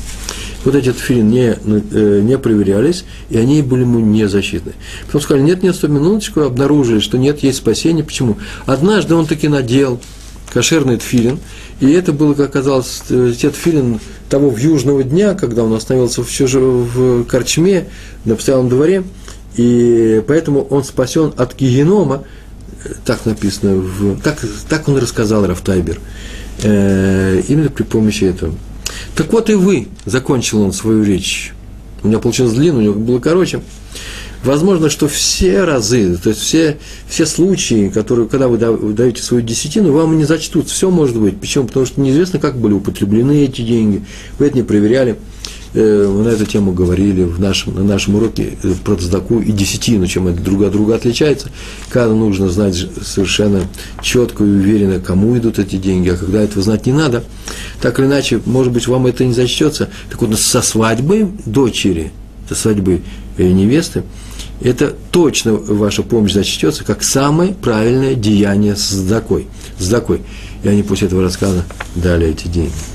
[0.64, 4.72] вот эти тфилин не, э, не проверялись, и они были ему не защитны.
[5.06, 8.04] Потом сказали, нет, нет, сто минуточку, обнаружили, что нет, есть спасение.
[8.04, 8.38] Почему?
[8.66, 10.00] Однажды он таки надел
[10.52, 11.38] кошерный тфилин,
[11.80, 16.22] и это было, как оказалось, э, те тфилин того в южного дня, когда он остановился
[16.22, 16.54] в, чуж...
[16.54, 17.88] в корчме
[18.24, 19.04] на постоялом дворе,
[19.56, 22.24] и поэтому он спасен от гигенома,
[23.04, 26.00] так написано, в, так, так он рассказал Рафтайбер,
[26.62, 28.54] э, именно при помощи этого.
[29.14, 31.52] Так вот и вы, закончил он свою речь.
[32.02, 33.60] У меня получилось длинно, у него было короче.
[34.44, 36.76] Возможно, что все разы, то есть все,
[37.08, 38.58] все случаи, которые, когда вы
[38.92, 40.68] даете свою десятину, вам не зачтут.
[40.68, 41.40] Все может быть.
[41.40, 41.66] Почему?
[41.66, 44.04] Потому что неизвестно, как были употреблены эти деньги.
[44.38, 45.16] Вы это не проверяли.
[45.74, 49.50] Э, мы на эту тему говорили в нашем, на нашем уроке э, про цдаку и
[49.50, 51.50] десятину, чем это друг от друга отличается.
[51.88, 53.62] Когда нужно знать совершенно
[54.00, 57.24] четко и уверенно, кому идут эти деньги, а когда этого знать не надо.
[57.82, 59.88] Так или иначе, может быть, вам это не зачтется.
[60.10, 62.12] Так вот, со свадьбой дочери,
[62.48, 63.02] со свадьбы
[63.36, 64.04] э, невесты,
[64.60, 69.48] это точно ваша помощь зачтется как самое правильное деяние с сдакой.
[69.80, 70.20] Сдакой.
[70.62, 71.64] И они после этого рассказа
[71.96, 72.93] дали эти деньги.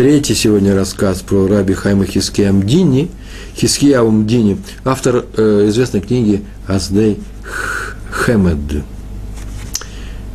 [0.00, 3.10] Третий сегодня рассказ про раби Хайма Хиския Мдини,
[3.54, 7.20] Хиския Мдини, автор э, известной книги Аздей
[8.10, 8.82] Хемед.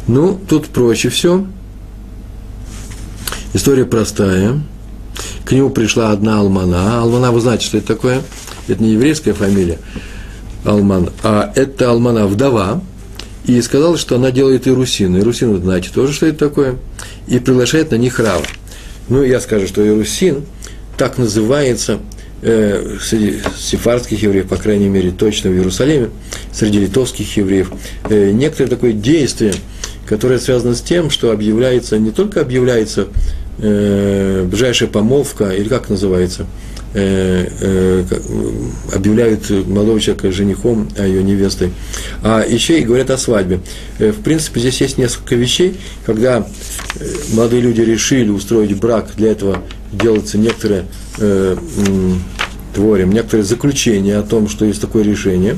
[0.08, 1.48] Ну, тут проще все.
[3.56, 4.62] История простая.
[5.46, 7.02] К нему пришла одна алмана.
[7.02, 8.22] Алмана, вы знаете, что это такое?
[8.68, 9.80] Это не еврейская фамилия
[10.64, 12.84] Алман, а это алмана вдова.
[13.46, 15.18] И сказала, что она делает ирусин.
[15.18, 16.76] Ирусин, вы знаете тоже, что это такое.
[17.28, 18.46] И приглашает на них рава.
[19.08, 20.46] Ну, я скажу, что Иерусин
[20.98, 22.00] так называется
[22.42, 26.10] э, среди сефардских евреев, по крайней мере, точно в Иерусалиме,
[26.52, 27.72] среди литовских евреев,
[28.10, 29.54] э, некоторое такое действие,
[30.08, 33.08] которое связано с тем, что объявляется, не только объявляется
[33.60, 36.48] э, ближайшая помолвка, или как называется,
[38.94, 41.72] объявляют молодого человека женихом, а ее невестой,
[42.24, 43.60] а еще и говорят о свадьбе.
[44.00, 46.48] Э, в принципе, здесь есть несколько вещей, когда
[46.96, 50.86] э, молодые люди решили устроить брак, для этого делается некоторое
[51.18, 51.58] э,
[52.74, 55.58] творим некоторые заключения о том, что есть такое решение,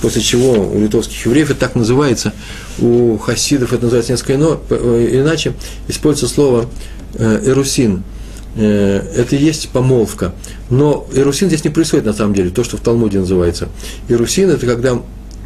[0.00, 2.32] после чего у литовских евреев это так называется,
[2.78, 5.54] у хасидов это называется несколько иначе,
[5.88, 6.66] используется слово
[7.18, 8.02] эрусин, Э,
[8.56, 10.34] это и есть помолвка.
[10.70, 13.68] Но эрусин здесь не происходит на самом деле, то, что в Талмуде называется.
[14.08, 15.00] Эрусин– это когда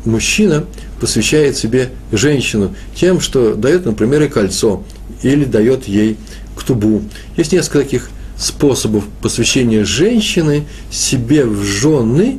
[0.04, 0.64] мужчина
[1.00, 4.82] посвящает себе женщину тем, что дает, например, и кольцо,
[5.22, 6.16] или дает ей
[6.56, 7.02] ктубу.
[7.36, 12.38] Есть несколько таких способов посвящения женщины себе в жены,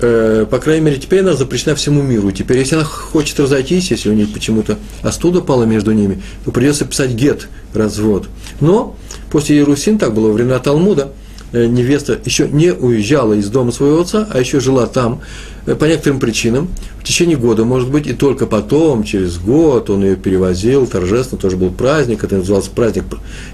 [0.00, 2.30] э, по крайней мере, теперь она запрещена всему миру.
[2.30, 6.84] Теперь, если она хочет разойтись, если у нее почему-то остуда пала между ними, то придется
[6.84, 8.28] писать гет, развод.
[8.60, 8.96] Но
[9.30, 11.12] После Иерусин, так было во времена Талмуда,
[11.52, 15.20] э, невеста еще не уезжала из дома своего отца, а еще жила там
[15.66, 16.68] э, по некоторым причинам,
[17.00, 21.56] в течение года, может быть, и только потом, через год, он ее перевозил торжественно, тоже
[21.56, 23.04] был праздник, это назывался праздник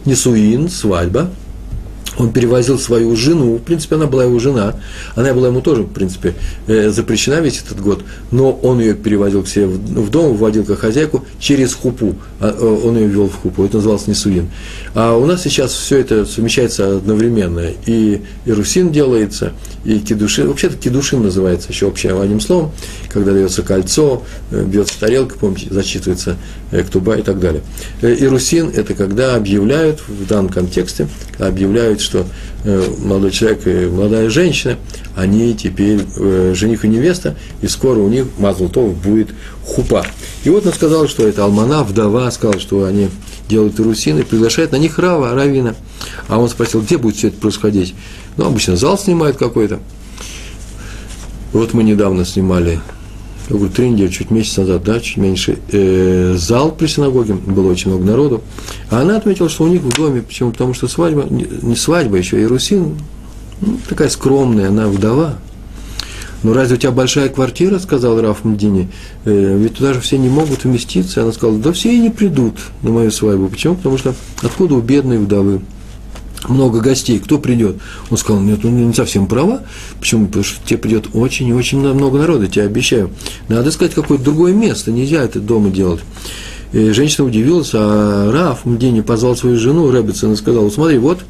[0.05, 1.31] Несуин, свадьба–
[2.19, 4.75] он перевозил свою жену, в принципе, она была его жена,
[5.15, 6.35] она была ему тоже, в принципе,
[6.67, 10.81] э, запрещена весь этот год, но он ее перевозил к себе в дом, вводил как
[10.81, 14.51] хозяйку через хупу, а, э, он ее ввел в хупу, это называлось несуин.
[14.95, 19.53] А у нас сейчас все это совмещается одновременно, и ирусин делается,
[19.85, 22.73] и кедушин, вообще-то кедушин называется еще общим одним словом,
[23.09, 26.37] когда дается кольцо, э, бьется тарелка, помните, зачитывается
[26.71, 27.63] ктуба и так далее.
[28.03, 32.27] Ирусин– это когда объявляют, в данном контексте, объявляют, что
[32.65, 34.77] э, молодой человек и молодая женщина,
[35.17, 39.31] они теперь э, жених и невеста, и скоро у них Мазлтов будет
[39.65, 40.07] хупа.
[40.45, 43.09] И вот он сказал, что это Алмана, вдова, сказал, что они
[43.49, 45.75] делают ирусины, приглашает на них Рава, Равина.
[46.29, 47.95] А он спросил, где будет все это происходить?
[48.37, 49.81] Ну, обычно зал снимают какой-то.
[51.53, 52.81] Вот мы недавно снимали
[53.49, 57.71] я говорю, три недели, чуть месяц назад, да, чуть меньше, э, зал при синагоге, было
[57.71, 58.43] очень много народу.
[58.91, 60.53] А она отметила, что у них в доме, почему?
[60.53, 62.97] Потому что свадьба, не свадьба, еще Иерусин,
[63.61, 65.39] ну, такая скромная, она вдова.
[66.43, 68.91] Ну, разве у тебя большая квартира, сказал Раф Мдини,
[69.25, 71.23] э, ведь туда же все не могут уместиться.
[71.23, 73.49] Она сказала, да все и не придут на мою свадьбу.
[73.49, 73.77] Почему?
[73.77, 75.61] Потому что откуда у бедной вдовы?
[76.49, 77.77] Много гостей, кто придет?
[78.11, 79.63] Он сказал, нет, ну не совсем права.
[79.99, 80.27] Почему?
[80.27, 83.11] Потому что тебе придет очень и очень много народа, тебе обещаю.
[83.49, 86.01] Надо сказать какое-то другое место, нельзя это дома делать.
[86.73, 91.21] И женщина удивилась, а Раф Мдени позвал свою жену Рэббитсон и сказал, смотри, вот,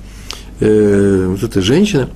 [0.60, 2.08] э, вот эта женщина,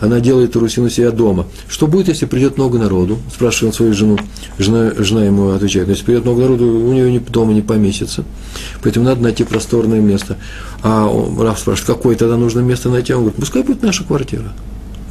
[0.00, 1.46] она делает русину себя дома.
[1.68, 3.18] Что будет, если придет много народу?
[3.32, 4.18] Спрашивает он свою жену.
[4.58, 8.24] Жена, жена ему отвечает, если придет много народу, у нее не, дома не поместится.
[8.82, 10.36] Поэтому надо найти просторное место.
[10.82, 13.14] А он, Раф спрашивает, какое тогда нужно место найти?
[13.14, 14.52] Он говорит, пускай будет наша квартира.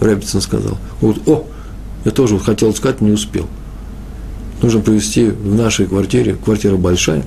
[0.01, 0.77] Рэббитсон сказал.
[1.01, 1.47] Вот, о,
[2.03, 3.47] я тоже хотел сказать, не успел.
[4.61, 7.23] Нужно провести в нашей квартире, квартира большая,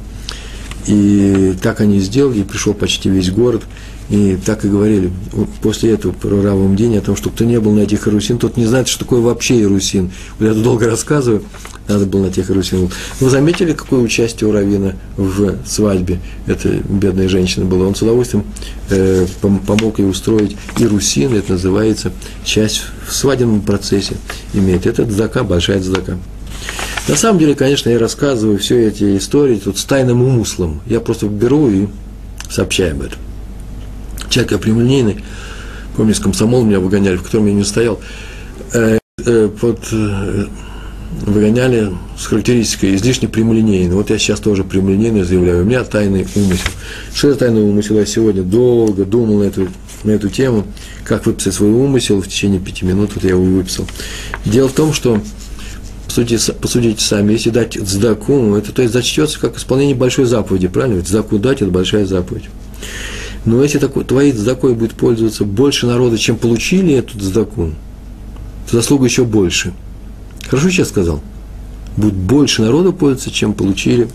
[0.87, 3.63] И так они сделали, и пришел почти весь город.
[4.11, 5.13] И так и говорили
[5.61, 8.57] после этого про Равом день о том, что кто не был на этих Иерусин, тот
[8.57, 10.11] не знает, что такое вообще Иерусин.
[10.41, 11.43] Я тут долго рассказываю,
[11.89, 12.89] надо было на тех Иерусин.
[13.21, 17.87] Вы заметили, какое участие у Равина в свадьбе этой бедной женщины было?
[17.87, 18.45] Он с удовольствием
[18.89, 22.11] э, помог ей устроить Иерусин, это называется
[22.45, 24.17] часть в свадебном процессе
[24.55, 24.87] имеет.
[24.87, 26.17] Это дзака, большая дзака.
[27.09, 30.81] На самом деле, конечно, я рассказываю все эти истории тут с тайным умыслом.
[30.87, 31.89] Я просто беру и
[32.51, 33.19] сообщаю об этом.
[34.31, 35.25] Человек прямолинейный,
[35.97, 38.01] помню, с комсомол меня выгоняли, в котором я не стоял,
[38.73, 40.47] э, э, под, э,
[41.23, 43.95] выгоняли с характеристикой излишне прямолинейный.
[43.95, 46.71] Вот я сейчас тоже прямолинейно заявляю, у меня тайный умысел.
[47.15, 47.97] Что это тайный умысел?
[47.97, 49.69] Я сегодня долго думал на эту,
[50.05, 50.67] на эту тему,
[51.05, 53.87] как выписать свой умысел, в течение пяти минут вот я его выписал.
[54.45, 55.21] Дело в том, что
[56.07, 60.97] Посудите, посудите сами, если дать цдаку, это то есть зачтется как исполнение большой заповеди, правильно?
[60.97, 62.45] Ведь цдаку дать– это большая заповедь.
[63.49, 67.71] Но если такой, твоей цдакой будет пользоваться больше народа, чем получили эту цдаку,
[68.71, 69.73] то заслуга еще больше.
[70.49, 71.23] Хорошо сейчас сказал?
[71.97, 74.09] Будет больше народа пользоваться, чем получили,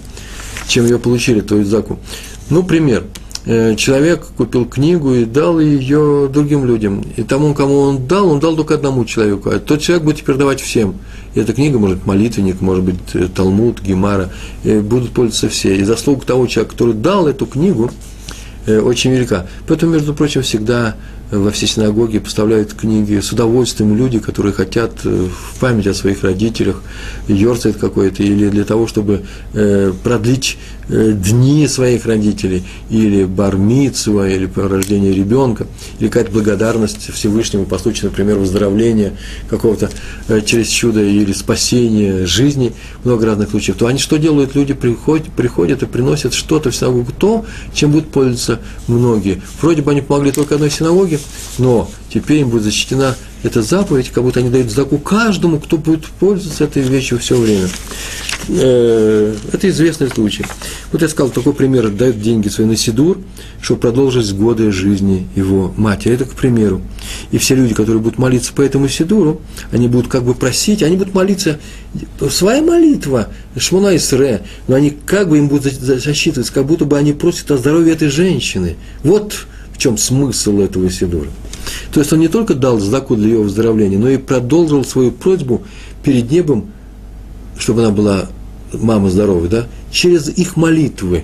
[0.67, 1.97] чем ее получили, твою цдаку.
[2.51, 3.05] Ну, пример–
[3.45, 7.03] Э, человек купил книгу и дал ее другим людям.
[7.17, 9.49] И тому, кому он дал, он дал только одному человеку.
[9.49, 10.95] А тот человек будет теперь давать всем.
[11.35, 14.29] И эта книга, может быть, молитвенник, может быть, э, Талмуд, Гемара,
[14.63, 15.75] и будут пользоваться все.
[15.75, 18.12] И заслуга того человека, который дал эту книгу, э,
[18.67, 19.45] очень велика.
[19.67, 20.95] Поэтому, между прочим, всегда
[21.33, 26.23] во все синагоги поставляют книги с удовольствием люди, которые хотят э, в память о своих
[26.23, 26.81] родителях,
[27.27, 30.57] йорцает какой-то, или для того, чтобы э, продлить
[30.89, 35.65] э, дни своих родителей, или бармицу, или по рождению ребенка,
[35.99, 39.13] или какая-то благодарность Всевышнему по случаю, например, выздоровления
[39.49, 39.89] какого-то
[40.45, 44.55] через чудо или спасения жизни, много разных случаев, то они что делают?
[44.55, 49.41] Люди приходят, приходят и приносят что-то в синагогу, то, чем будут пользоваться многие.
[49.61, 51.19] Вроде бы они помогли только одной синагоге,
[51.57, 56.05] но теперь им будет защитена эта заповедь, как будто они дают заку каждому, кто будет
[56.05, 57.67] пользоваться этой вещью все время.
[58.47, 60.45] Э, это известный случай.
[60.91, 63.19] Вот я сказал, такой пример, дают деньги свои на Сидур,
[63.61, 66.13] чтобы продолжить годы жизни его матери.
[66.15, 66.81] Это к примеру.
[67.31, 70.95] И все люди, которые будут молиться по этому Сидуру, они будут как бы просить, они
[70.95, 71.59] будут молиться,
[72.29, 77.13] своя молитва, Шмуна Исре, но они как бы им будут засчитываться, как будто бы они
[77.13, 78.75] просят о здоровье этой женщины.
[79.03, 81.27] Вот в чем смысл этого Сидура.
[81.91, 85.63] То есть он не только дал знаку для ее выздоровления, но и продолжил свою просьбу
[86.03, 86.71] перед небом,
[87.57, 88.29] чтобы она была
[88.73, 91.23] мама здоровой, да, через их молитвы.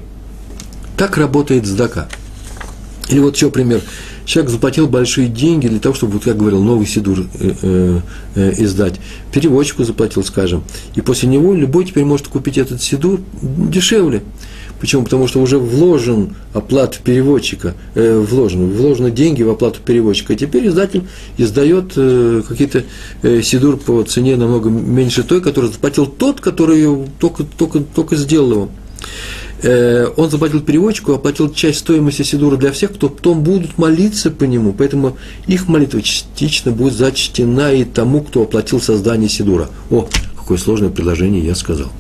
[0.98, 2.08] Так работает здака.
[3.10, 3.82] Или вот еще пример.
[4.26, 8.00] Человек заплатил большие деньги для того, чтобы, вот как говорил, новый сидур э, э,
[8.36, 9.00] э, издать.
[9.34, 10.64] Переводчику заплатил, скажем.
[10.94, 14.22] И после него любой теперь может купить этот сидур дешевле.
[14.80, 15.04] Почему?
[15.04, 20.34] Потому что уже вложен оплата переводчика, э, вложен, вложены деньги в оплату переводчика.
[20.34, 21.04] И теперь издатель
[21.38, 22.84] издает э, какие-то
[23.22, 26.88] э, сидур по цене намного меньше той, которую заплатил тот, который
[27.20, 28.70] только, только, только сделал его.
[29.62, 34.46] Э, он заплатил переводчику, оплатил часть стоимости сидура для всех, кто потом будут молиться по
[34.46, 34.74] нему.
[34.74, 39.70] Поэтому их молитва частично будет зачтена и тому, кто оплатил создание сидура.
[39.92, 41.92] О, какое сложное предложение я сказал.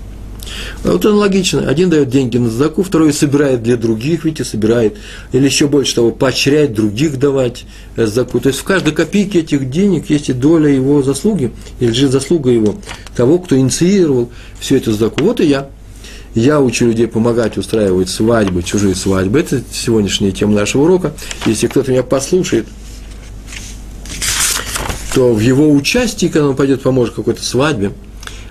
[0.83, 1.67] А вот аналогично.
[1.67, 4.97] Один дает деньги на задаку, второй собирает для других, видите, собирает.
[5.31, 8.39] Или еще больше того, поощряет других давать задаку.
[8.39, 12.49] То есть в каждой копейке этих денег есть и доля его заслуги, или же заслуга
[12.49, 12.75] его,
[13.15, 15.23] того, кто инициировал всю эту задаку.
[15.23, 15.69] Вот и я.
[16.35, 19.39] Я учу людей помогать устраивать свадьбы, чужие свадьбы.
[19.39, 21.13] Это сегодняшняя тема нашего урока.
[21.45, 22.67] Если кто-то меня послушает,
[25.13, 27.91] то в его участии, когда он пойдет поможет какой-то свадьбе,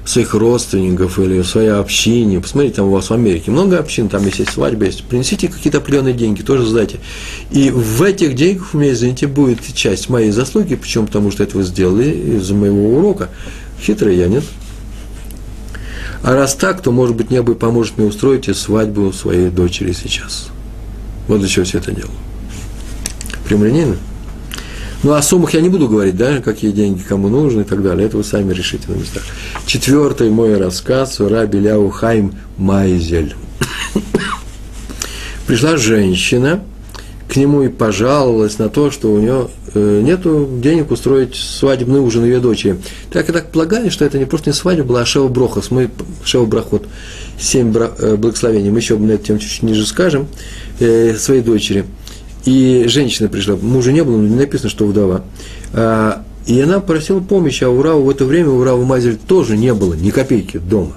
[0.08, 2.40] своих родственников или в своей общине.
[2.40, 5.04] Посмотрите, там у вас в Америке много общин, там есть, есть свадьба, есть.
[5.04, 6.98] Принесите какие-то определенные деньги, тоже сдайте.
[7.50, 11.06] И в этих деньгах у меня, извините, будет часть моей заслуги, почему?
[11.06, 13.28] Потому что это вы сделали из-за моего урока.
[13.80, 14.44] Хитрый я, нет?
[16.22, 20.48] А раз так, то, может быть, небо поможет мне устроить свадьбу своей дочери сейчас.
[21.28, 22.10] Вот для чего все это делаю.
[23.46, 23.96] Прямолинейно?
[25.04, 28.08] Ну, о суммах я не буду говорить, да, какие деньги кому нужны и так далее.
[28.08, 29.22] Это вы сами решите на местах.
[29.64, 33.36] Четвертый мой рассказ Раби Ляу Хайм Майзель.
[35.46, 36.64] Пришла женщина
[37.28, 40.22] к нему и пожаловалась на то, что у нее э, нет
[40.60, 42.78] денег устроить свадебный ужин ее дочери.
[43.12, 45.90] Так я так полагаю, что это не просто не свадьба была, а Шева Брохас, мы
[46.24, 46.88] Шева Брахот,
[47.38, 50.26] семь э, благословений, мы еще на эту тему чуть ниже скажем,
[50.80, 51.84] э, своей дочери–
[52.48, 55.22] и женщина пришла, мужа не было, но не написано, что вдова.
[55.74, 59.74] А, и она просила помощи, а у в это время, у Рава Мазель тоже не
[59.74, 60.92] было ни копейки дома.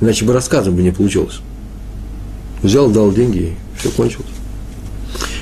[0.00, 1.40] Иначе бы рассказом бы не получилось.
[2.62, 4.30] Взял, дал деньги, и все кончилось.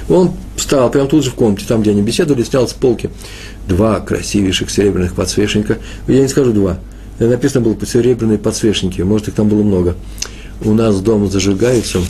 [0.09, 3.11] Он встал прямо тут же в комнате, там, где они беседовали, снял с полки
[3.69, 5.79] два красивейших серебряных подсвечника.
[6.09, 6.79] Я не скажу два.
[7.21, 9.95] Написано было серебряные подсвечники, может, их там было много.
[10.61, 12.01] У нас дома зажигаются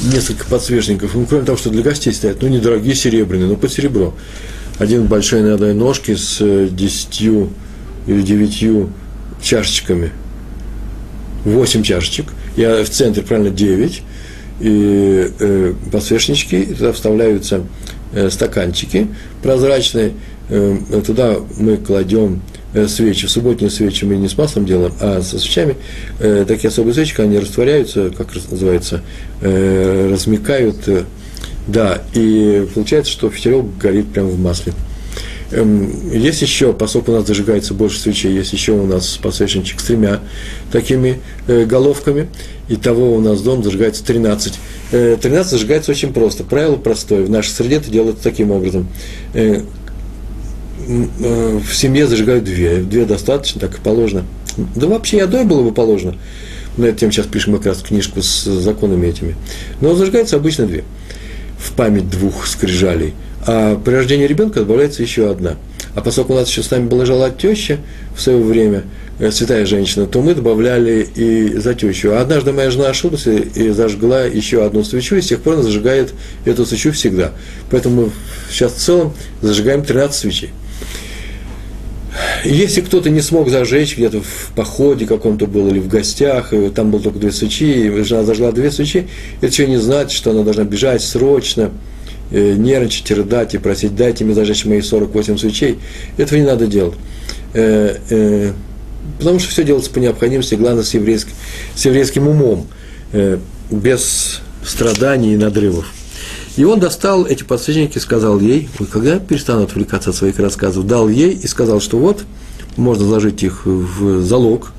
[0.00, 1.14] несколько подсвечников.
[1.14, 4.14] Ну, кроме того, что для гостей стоят, ну, недорогие серебряные, но под серебро.
[4.78, 7.50] Один большой на одной ножке с э, десятью
[8.06, 8.92] или девятью
[9.42, 10.10] чашечками.
[11.44, 12.26] Восемь чашечек.
[12.56, 14.02] Я в центре, правильно, девять.
[14.60, 17.62] И э, подсвечнички, туда вставляются
[18.12, 19.08] э, стаканчики
[19.42, 20.12] прозрачные.
[20.48, 22.51] Э, туда мы кладем Э,
[22.88, 25.76] свечи, в субботние свечи мы не с маслом делаем, а со свечами,
[26.18, 29.02] э, такие особые свечи, они растворяются, как называется,
[29.40, 31.04] э, размекают, э,
[31.66, 34.72] да, и получается, что фитилек горит прямо в масле.
[35.52, 39.84] Эм, есть еще, поскольку у нас зажигается больше свечей, есть еще у нас подсвечничек с
[39.84, 40.20] тремя
[40.72, 42.28] такими э, головками,
[42.82, 44.54] того у нас дом зажигается 13.
[44.92, 46.42] Э, 13 зажигается очень просто.
[46.42, 47.22] Правило простое.
[47.22, 48.88] В нашей среде это делается таким образом.
[48.88, 48.92] Э,
[49.34, 49.60] Э,
[50.86, 54.24] в семье зажигают две, две достаточно, так и положено.
[54.76, 56.16] Да вообще одной было бы положено.
[56.76, 59.36] На эту тему сейчас пишем как раз книжку с законами этими.
[59.80, 60.84] Но зажигается обычно две.
[61.58, 63.14] В память двух скрижалей.
[63.46, 65.56] А при рождении ребенка добавляется еще одна.
[65.94, 67.78] А поскольку у нас еще с нами была жила теща
[68.16, 68.84] в свое время,
[69.18, 72.12] э, святая женщина, то мы добавляли и за тещу.
[72.12, 75.62] А однажды моя жена ошиблась и зажгла еще одну свечу, и с тех пор она
[75.62, 76.14] зажигает
[76.46, 77.32] эту свечу всегда.
[77.70, 78.10] Поэтому мы
[78.50, 79.12] сейчас в целом
[79.42, 80.50] зажигаем 13 свечей.
[82.44, 86.90] Если кто-то не смог зажечь где-то в походе каком-то был или в гостях, и там
[86.90, 89.08] было только две свечи, и жена зажгла две свечи,
[89.38, 91.70] это еще не значит, что она должна бежать срочно,
[92.30, 95.78] э, нервничать, рыдать и просить, дайте мне зажечь мои 48 свечей.
[96.18, 96.98] Этого не надо делать.
[97.54, 98.52] Э, э,
[99.18, 101.32] потому что все делается по необходимости, главное, с еврейским,
[101.74, 102.66] с еврейским умом,
[103.70, 105.86] без страданий и надрывов.
[106.56, 111.08] И он достал эти подсвечники сказал ей, вы когда перестанут отвлекаться от своих рассказов, дал
[111.08, 112.24] ей и сказал, что вот,
[112.76, 114.72] можно вложить их в залог,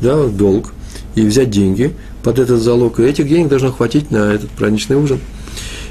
[0.00, 0.72] да, в долг,
[1.14, 5.20] и взять деньги под этот залог, и этих денег должно хватить на этот праздничный ужин.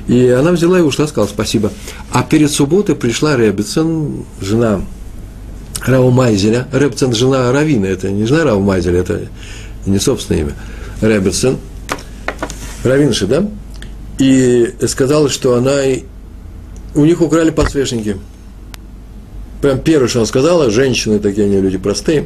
[0.07, 1.71] И она взяла и ушла, сказала спасибо.
[2.11, 4.81] А перед субботой пришла Ребецен, жена
[5.85, 6.67] Рау Майзеля.
[6.71, 9.21] Ребецен– жена Равина, это не жена Рау Майзеля, это
[9.85, 10.53] не собственное имя.
[11.01, 11.57] Ребецен,
[12.83, 13.47] Равинши, да?
[14.19, 15.81] И сказала, что она,
[16.93, 18.17] у них украли подсвечники.
[19.61, 22.25] Прям первое, что она сказала, женщины такие, они люди простые.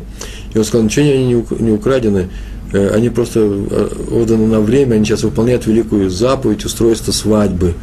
[0.54, 2.30] И он сказал, ничего они не украдены,
[2.74, 7.76] э, они просто э, отданы на время, они сейчас выполняют великую заповедь устройства свадьбы,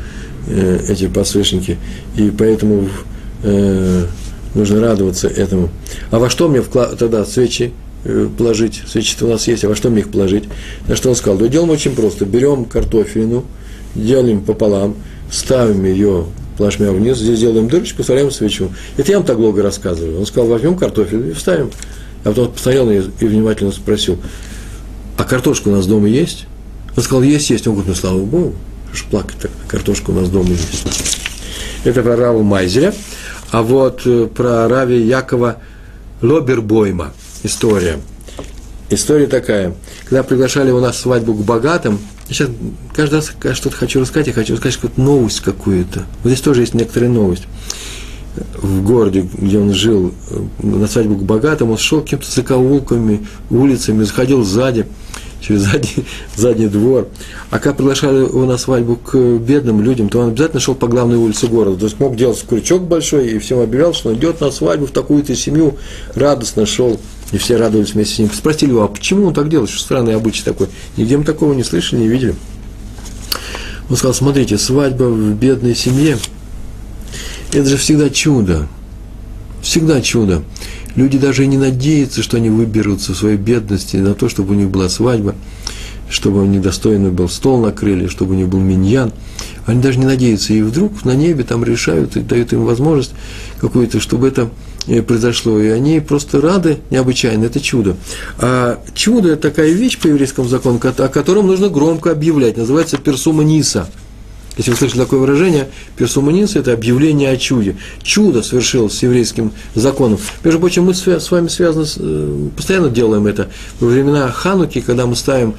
[0.46, 1.78] э, эти подсвечники.
[2.16, 2.88] И поэтому
[4.54, 5.68] нужно радоваться этому.
[6.10, 7.72] А во что мне тогда свечи
[8.38, 8.82] положить?
[8.86, 10.44] Свечи у нас есть, а во что мне их положить?
[10.88, 11.38] На что он сказал?
[11.38, 12.24] Да делаем очень просто.
[12.24, 13.44] Берем картофелину,
[13.96, 14.94] делим пополам,
[15.30, 16.26] ставим ее
[16.56, 18.70] плашмя вниз, здесь делаем дырочку, вставляем свечу.
[18.96, 20.18] Это я вам так долго рассказываю.
[20.18, 21.70] Он сказал, возьмем картофель и вставим.
[22.24, 24.18] А потом посмотрел и, внимательно спросил,
[25.16, 26.46] а картошка у нас дома есть?
[26.96, 27.66] Он сказал, есть, есть.
[27.66, 28.54] Он говорит, ну слава Богу,
[28.92, 30.86] что плакать так, картошка у нас дома есть.
[31.84, 32.92] Это про Раву Майзеля.
[33.52, 35.58] А вот э, про Рави Якова
[36.20, 37.12] Лобербойма
[37.44, 38.00] история.
[38.90, 39.74] История такая.
[40.04, 42.50] Когда приглашали у нас свадьбу к богатым, я сейчас
[42.92, 46.06] каждый раз, когда что-то хочу рассказать, я хочу рассказать какую-то новость какую-то.
[46.22, 47.44] Вот здесь тоже есть некоторая новость.
[48.54, 54.02] В городе, где он жил, э, на свадьбу к богатым, он шел какими-то закоулками, улицами,
[54.02, 54.86] заходил сзади,
[55.40, 56.04] через задний,
[56.36, 57.08] задний двор.
[57.50, 61.16] А когда приглашали его на свадьбу к бедным людям, то он обязательно шел по главной
[61.16, 61.78] улице города.
[61.78, 64.90] То есть мог делать крючок большой и всем объявлял, что он идет на свадьбу в
[64.90, 65.76] такую-то семью,
[66.14, 67.00] радостно шел
[67.32, 68.30] и все радовались вместе с ним.
[68.32, 69.70] Спросили его, а почему он так делает?
[69.70, 70.68] Что странный обычай такой?
[70.96, 72.34] Нигде мы такого не слышали, не видели.
[73.88, 76.18] Он сказал, смотрите, свадьба в бедной семье–
[77.52, 78.68] это же всегда чудо.
[79.62, 80.42] Всегда чудо.
[80.94, 84.68] Люди даже не надеются, что они выберутся в своей бедности на то, чтобы у них
[84.68, 85.34] была свадьба,
[86.10, 89.12] чтобы у них достойный был стол накрыли, чтобы у них был миньян.
[89.66, 90.52] Они даже не надеются.
[90.52, 93.12] И вдруг на небе там решают и дают им возможность
[93.60, 94.50] какую-то, чтобы это
[95.06, 97.96] произошло, и они просто рады необычайно, это чудо.
[98.38, 103.42] А чудо– это такая вещь по еврейскому закону, о котором нужно громко объявлять, называется персума
[103.42, 103.88] ниса.
[104.56, 107.76] Если вы слышали такое выражение, персума ниса– это объявление о чуде.
[108.02, 110.18] Чудо совершилось с еврейским законом.
[110.44, 113.48] Между прочим, мы с вами связаны, э, постоянно делаем это.
[113.80, 115.54] Во времена Хануки, когда мы ставим э,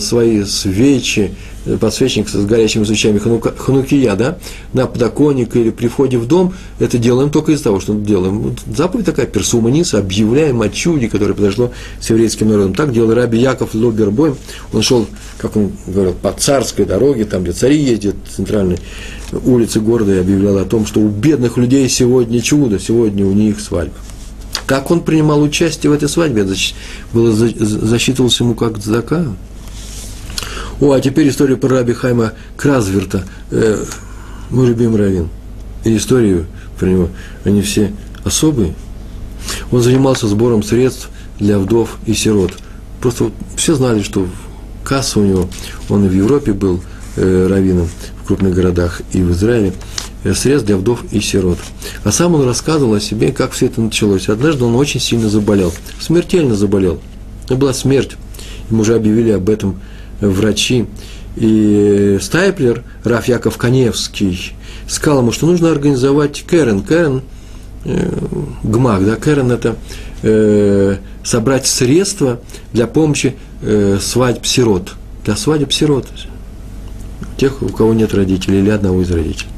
[0.00, 1.32] свои свечи,
[1.64, 4.38] э, подсвечник с горящими свечами ханукия, да,
[4.72, 8.40] на подоконник или при входе в дом, это делаем только из-за того, что делаем.
[8.40, 12.74] Вот заповедь такая, персуманиса, объявляем о чуде, которое произошло с еврейским народом.
[12.74, 14.34] Так делал Раби Яков Лобербой.
[14.72, 15.06] Он шел,
[15.38, 18.78] как он говорил, по царской дороге, там, где цари ездят, центральной
[19.44, 23.60] улице города, и объявлял о том, что у бедных людей сегодня чудо, сегодня у них
[23.60, 23.94] свадьба.
[24.66, 26.54] Как он принимал участие в этой свадьбе, это
[27.12, 29.26] было, засчитывалось ему как зака.
[30.80, 33.84] О, а теперь история про раби Хайма Кразверта, э,
[34.50, 35.28] мой любимый раввин.
[35.84, 36.46] И историю
[36.78, 37.08] про него,
[37.44, 37.92] они все
[38.24, 38.74] особые.
[39.70, 42.52] Он занимался сбором средств для вдов и сирот.
[43.00, 44.26] Просто вот все знали, что
[44.82, 45.48] касса у него,
[45.88, 46.80] он и в Европе был
[47.16, 47.88] э, раввином,
[48.22, 49.72] в крупных городах, и в Израиле,
[50.24, 51.58] э, средств для вдов и сирот.
[52.02, 54.28] А сам он рассказывал о себе, как все это началось.
[54.28, 57.00] Однажды он очень сильно заболел, смертельно заболел.
[57.44, 58.16] Это была смерть.
[58.70, 59.80] Ему уже объявили об этом
[60.28, 60.86] врачи.
[61.36, 64.54] И Стайплер, Раф Яков Коневский,
[64.88, 66.82] сказал ему, что нужно организовать Кэрен.
[66.82, 67.22] Кэрен,
[67.84, 68.10] э,
[68.62, 69.76] ГМАК, да, Кэрен– это
[70.22, 72.40] э, собрать средства
[72.72, 74.94] для помощи э, свадьб сирот.
[75.24, 76.06] Для свадеб сирот.
[77.36, 79.48] Тех, у кого нет родителей или одного из родителей.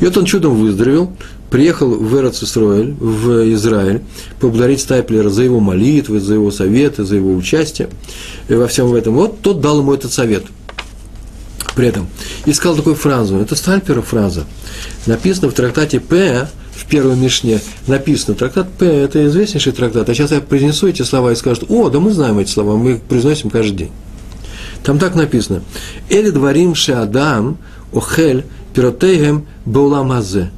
[0.00, 1.12] И вот он чудом выздоровел,
[1.50, 4.02] приехал в Эрцисроэль, в Израиль,
[4.40, 7.88] поблагодарить Стайплера за его молитвы, за его советы, за его участие
[8.48, 9.14] во всем этом.
[9.14, 10.44] Вот тот дал ему этот совет.
[11.74, 12.08] При этом
[12.44, 14.44] и сказал такую фразу, это Стайплера фраза,
[15.06, 20.32] написано в трактате П, в первой Мишне написано, трактат П, это известнейший трактат, а сейчас
[20.32, 23.50] я произнесу эти слова и скажут, о, да мы знаем эти слова, мы их произносим
[23.50, 23.90] каждый день.
[24.82, 25.62] Там так написано,
[26.08, 27.58] «Эли дворим шеадам
[27.92, 28.44] охель
[28.74, 30.50] пиротейгем бауламазе».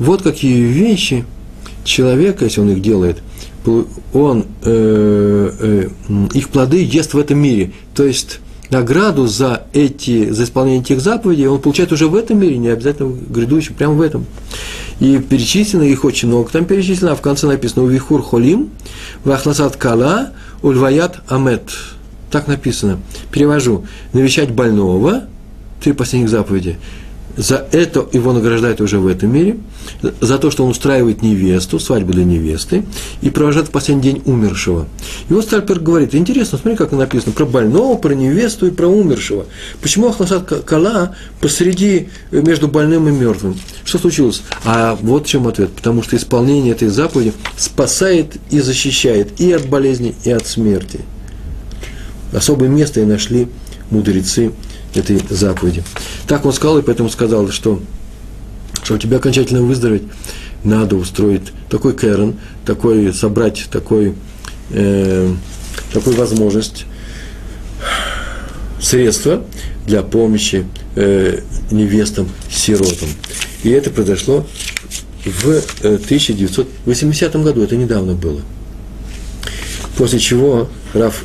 [0.00, 1.26] Вот какие вещи
[1.84, 3.18] человек, если он их делает,
[4.14, 5.88] он э, э,
[6.32, 7.72] их плоды ест в этом мире.
[7.94, 8.40] То есть
[8.70, 13.10] награду за, эти, за исполнение этих заповедей он получает уже в этом мире, не обязательно
[13.10, 14.24] в грядущем, прямо в этом.
[15.00, 16.50] И перечислено их очень много.
[16.50, 18.70] Там перечислено, а в конце написано «Увихур холим,
[19.24, 20.30] вахнасат кала,
[20.62, 21.70] ульваят амет».
[22.30, 23.00] Так написано.
[23.30, 23.84] Перевожу.
[24.14, 25.24] Навещать больного,
[25.82, 26.78] три последних заповеди–
[27.36, 29.58] за это его награждают уже в этом мире,
[30.20, 32.84] за то, что он устраивает невесту, свадьбу для невесты,
[33.22, 34.86] и провожает в последний день умершего.
[35.28, 39.46] И вот Стальпер говорит, интересно, смотри, как написано, про больного, про невесту и про умершего.
[39.80, 43.58] Почему Ахласад Кала посреди, э, между больным и мертвым?
[43.84, 44.42] Что случилось?
[44.64, 45.70] А вот в чем ответ.
[45.72, 51.00] Потому что исполнение этой заповеди спасает и защищает и от болезни, и от смерти.
[52.32, 53.48] Особое место и нашли
[53.90, 54.52] мудрецы
[54.94, 55.82] этой заповеди.
[56.26, 57.80] Так он сказал, и поэтому сказал, что,
[58.82, 60.02] что у тебя окончательно выздороветь,
[60.64, 64.14] надо устроить такой кэрон, такой, собрать такой,
[64.70, 65.32] э,
[65.92, 66.86] такую возможность,
[68.80, 69.44] средства
[69.86, 70.66] для помощи
[70.96, 73.08] э, невестам-сиротам.
[73.62, 74.46] И это произошло
[75.24, 78.40] в 1980 э, году, это недавно было.
[79.96, 81.24] После чего Раф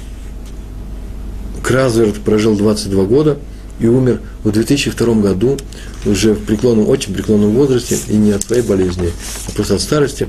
[1.64, 3.38] Кразверт прожил 22 года–
[3.80, 5.58] и умер в 2002 году,
[6.06, 9.12] уже в преклонном, очень преклонном возрасте, и не от своей болезни,
[9.48, 10.28] а просто от старости.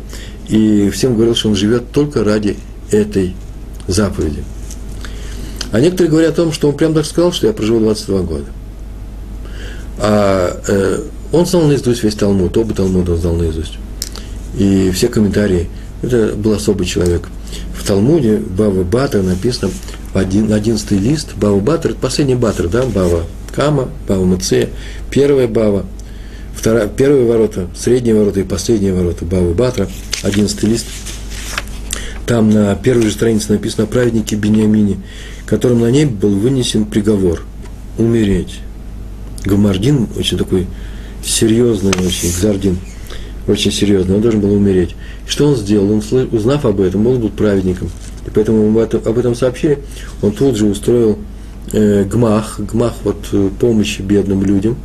[0.49, 2.57] И всем говорил, что он живет только ради
[2.91, 3.35] этой
[3.87, 4.43] заповеди.
[5.73, 8.45] А некоторые говорят о том, что он прям так сказал, что я проживу 22 года.
[9.99, 13.79] А э, он знал наизусть весь Талмуд, оба Талмуда он знал наизусть.
[14.59, 15.69] И все комментарии.
[16.03, 17.23] Это был особый человек.
[17.75, 19.73] В Талмуде Бава Бата написано,
[20.17, 24.71] один, одиннадцатый лист, Бава Батр, это последний Батр, да, Бава Кама, Бава Муце,
[25.11, 25.85] первая Бава,
[26.55, 29.89] вторая, первые ворота, средние ворота и последние ворота Бавы Батра,
[30.23, 30.87] одиннадцатый лист.
[32.27, 34.99] Там на первой же странице написано о праведнике Бениамине,
[35.47, 37.43] которым на небе был вынесен приговор–
[37.99, 38.59] умереть.
[39.45, 40.67] Гамардин очень такой
[41.25, 42.79] серьезный, очень, Гзардин,
[43.47, 44.97] очень серьезный, он должен был умереть.
[45.27, 45.91] Что он сделал?
[45.91, 46.03] Он,
[46.33, 47.91] узнав об этом, он был праведником–
[48.37, 49.79] поэтому этом, об этом сообщили.
[50.21, 51.19] Он тут же устроил
[51.73, 54.77] э, гмах, гмах вот э, помощи бедным людям.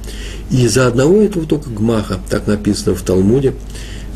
[0.50, 3.54] И за одного этого только гмаха, так написано в Талмуде,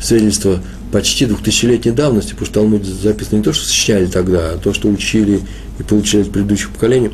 [0.00, 0.60] свидетельство
[0.90, 4.72] почти двухтысячелетней давности, потому что в Талмуде записано не то, что сочиняли тогда, а то,
[4.72, 5.42] что учили
[5.78, 7.10] и получили от предыдущих поколений.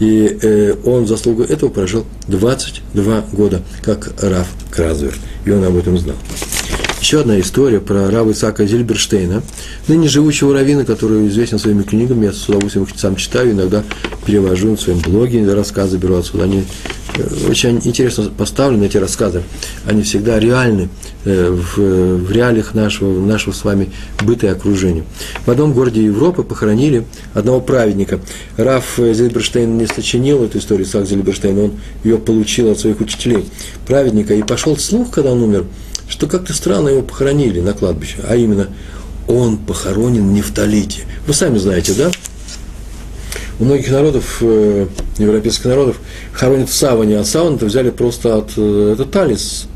[0.00, 5.14] И э, он заслугу этого прожил 22 года, как Раф Кразвер.
[5.44, 6.16] И он об этом знал.
[7.00, 9.42] Еще одна история про Рава Исаака Зильберштейна,
[9.86, 13.84] ныне живущего раввина, который известен своими книгами, я с удовольствием их сам читаю, иногда
[14.26, 16.64] перевожу на своем блоге, рассказы беру отсюда, они
[17.48, 19.42] очень интересно поставлены эти рассказы.
[19.86, 20.88] Они всегда реальны
[21.24, 23.90] э, в, в реалиях нашего, нашего с вами
[24.22, 25.04] быта и окружения.
[25.44, 28.20] В одном городе Европы похоронили одного праведника.
[28.56, 31.72] Раф Зельберштейн не сочинил эту историю, Исаак Зельберштейн, он
[32.04, 33.46] ее получил от своих учителей,
[33.86, 34.34] праведника.
[34.34, 35.64] И пошел слух, когда он умер,
[36.08, 38.68] что как-то странно его похоронили на кладбище, а именно
[39.26, 41.02] он похоронен не в Талите.
[41.26, 42.10] Вы сами знаете, да?
[43.60, 44.86] У многих народов, э,
[45.18, 45.96] европейских народов,
[46.32, 49.66] хоронят в саване, а саван это взяли просто от, э, это талис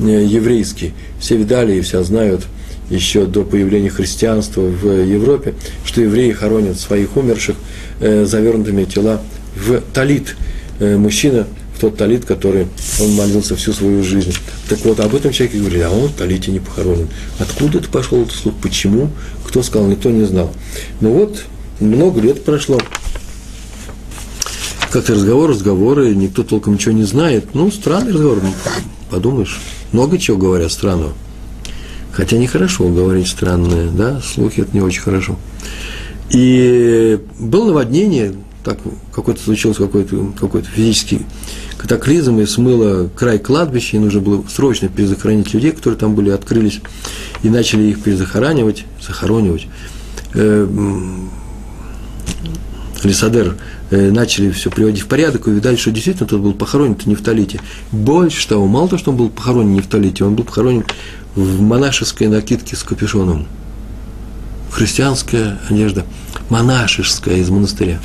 [0.00, 0.92] э, еврейский.
[1.20, 2.42] Все видали и все знают
[2.90, 5.54] еще до появления христианства в Европе,
[5.84, 7.56] что евреи хоронят своих умерших
[8.00, 9.22] завернутыми тела
[9.56, 10.36] в талит.
[10.80, 12.68] Мужчина в тот талит, который
[13.00, 14.32] он молился всю свою жизнь.
[14.68, 17.08] Так вот, об этом человеке говорили, а он в талите не похоронен.
[17.40, 19.10] Откуда это пошел этот слух, почему,
[19.44, 20.52] кто сказал, никто не знал.
[21.00, 21.42] Ну вот,
[21.80, 22.78] много лет прошло,
[24.92, 27.52] как-то разговор, разговоры, никто толком ничего не знает.
[27.52, 28.52] Ну, странный разговор, ну,
[29.10, 29.60] подумаешь,
[29.90, 31.14] много чего говорят странного.
[32.12, 35.36] Хотя нехорошо говорить странное, да, слухи это не очень хорошо.
[36.30, 38.78] И было наводнение, так
[39.14, 41.26] какой-то случился какой-то какой физический
[41.78, 46.80] катаклизм, и смыло край кладбища, и нужно было срочно перезахоронить людей, которые там были, открылись,
[47.42, 49.66] и начали их перезахоранивать, захоронивать.
[50.34, 50.68] Э,
[53.02, 53.56] Лисадер
[53.92, 57.20] Э, начали все приводить в порядок, и увидали, что действительно тот был похоронен не в
[57.20, 57.60] Талите.
[57.90, 60.84] Больше того, мало того, что он был похоронен не в Талите, он был похоронен
[61.34, 63.46] в монашеской накидке с капюшоном.
[64.70, 66.06] Христианская одежда,
[66.48, 68.00] монашеская из монастыря.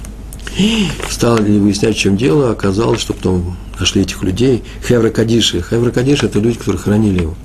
[1.10, 5.62] Стали выяснять, в чем дело, оказалось, что потом нашли этих людей, Хевра Кадиши.
[5.62, 7.36] Хевра Кадиши– это люди, которые хранили его.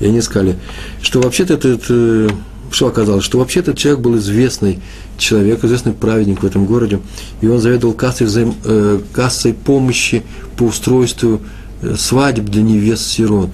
[0.00, 0.58] И они сказали,
[1.00, 2.28] что вообще-то этот, э,
[2.70, 4.80] что оказалось, что вообще-то человек был известный
[5.16, 7.00] человек, известный праведник в этом городе,
[7.40, 10.22] и он заведовал кассой, взаим, э, кассой помощи
[10.56, 11.40] по устройству
[11.82, 13.50] э, свадеб для невест-сирот.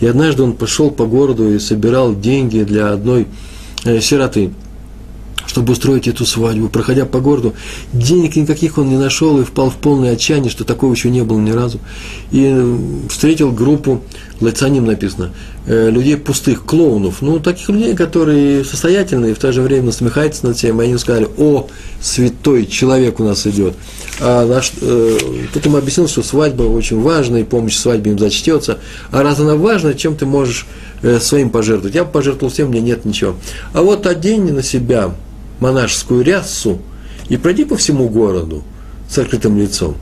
[0.00, 3.26] И однажды он пошел по городу и собирал деньги для одной
[3.84, 4.52] э, сироты
[5.52, 6.70] чтобы устроить эту свадьбу.
[6.70, 7.52] Проходя по городу,
[7.92, 11.38] денег никаких он не нашел и впал в полное отчаяние, что такого еще не было
[11.38, 11.78] ни разу.
[12.30, 12.78] И э,
[13.10, 14.02] встретил группу,
[14.40, 15.34] лайцаним написано,
[15.66, 17.20] э, людей пустых, клоунов.
[17.20, 20.80] Ну, таких людей, которые состоятельные, и в то же время насмехаются над всем.
[20.80, 21.68] Они сказали, о,
[22.00, 23.74] святой человек у нас идет.
[24.20, 25.18] А наш, э,
[25.52, 28.78] тут ему объяснил, что свадьба очень важна, и помощь свадьбе им зачтется.
[29.10, 30.66] А раз она важна, чем ты можешь
[31.02, 31.94] э, своим пожертвовать?
[31.94, 33.34] Я пожертвовал всем, мне нет ничего.
[33.74, 35.12] А вот одень на себя
[35.62, 36.80] монашескую рясу
[37.28, 38.62] и пройди по всему городу
[39.08, 39.96] с открытым лицом.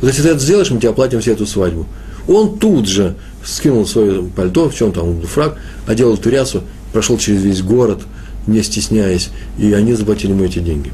[0.00, 1.86] Вот если ты это сделаешь, мы тебе оплатим всю эту свадьбу.
[2.26, 3.14] Он тут же
[3.44, 6.62] скинул свое пальто, в чем там фраг, одел эту рясу,
[6.92, 8.02] прошел через весь город,
[8.46, 10.92] не стесняясь, и они заплатили ему эти деньги.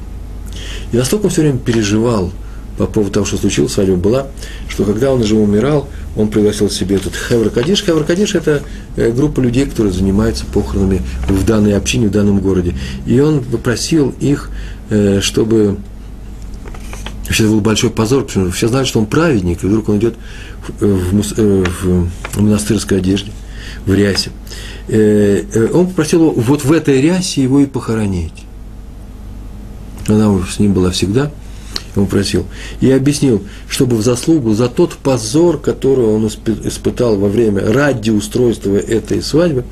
[0.93, 2.33] И настолько он все время переживал
[2.79, 4.27] по поводу того, что случилось, свадьба была,
[4.69, 7.85] что когда он уже умирал, он пригласил себе этот Хевр Кадиш.
[7.85, 8.63] Хевр Кадиш– это
[8.97, 12.75] э, группа людей, которые занимаются похоронами в данной общине, в данном городе.
[13.05, 14.51] И он попросил их,
[14.91, 15.77] э, чтобы
[17.27, 19.99] Вообще это был большой позор, потому что все знают, что он праведник, и вдруг он
[19.99, 20.15] идет
[20.81, 23.33] в, в, в монастырской одежде,
[23.85, 24.31] в рясе.
[24.87, 28.33] Э, он попросил его вот в этой рясе его и похоронить.
[30.07, 31.31] Она с ним была всегда–
[31.97, 32.47] ему просил,
[32.81, 38.77] и объяснил, чтобы в заслугу за тот позор, который он испытал во время ради устройства
[38.77, 39.65] этой свадьбы,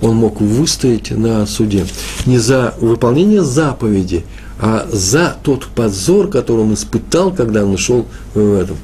[0.00, 1.86] он мог выстоять на суде.
[2.26, 4.24] Не за выполнение заповеди,
[4.62, 8.76] а за тот позор, который он испытал, когда он шел в этом.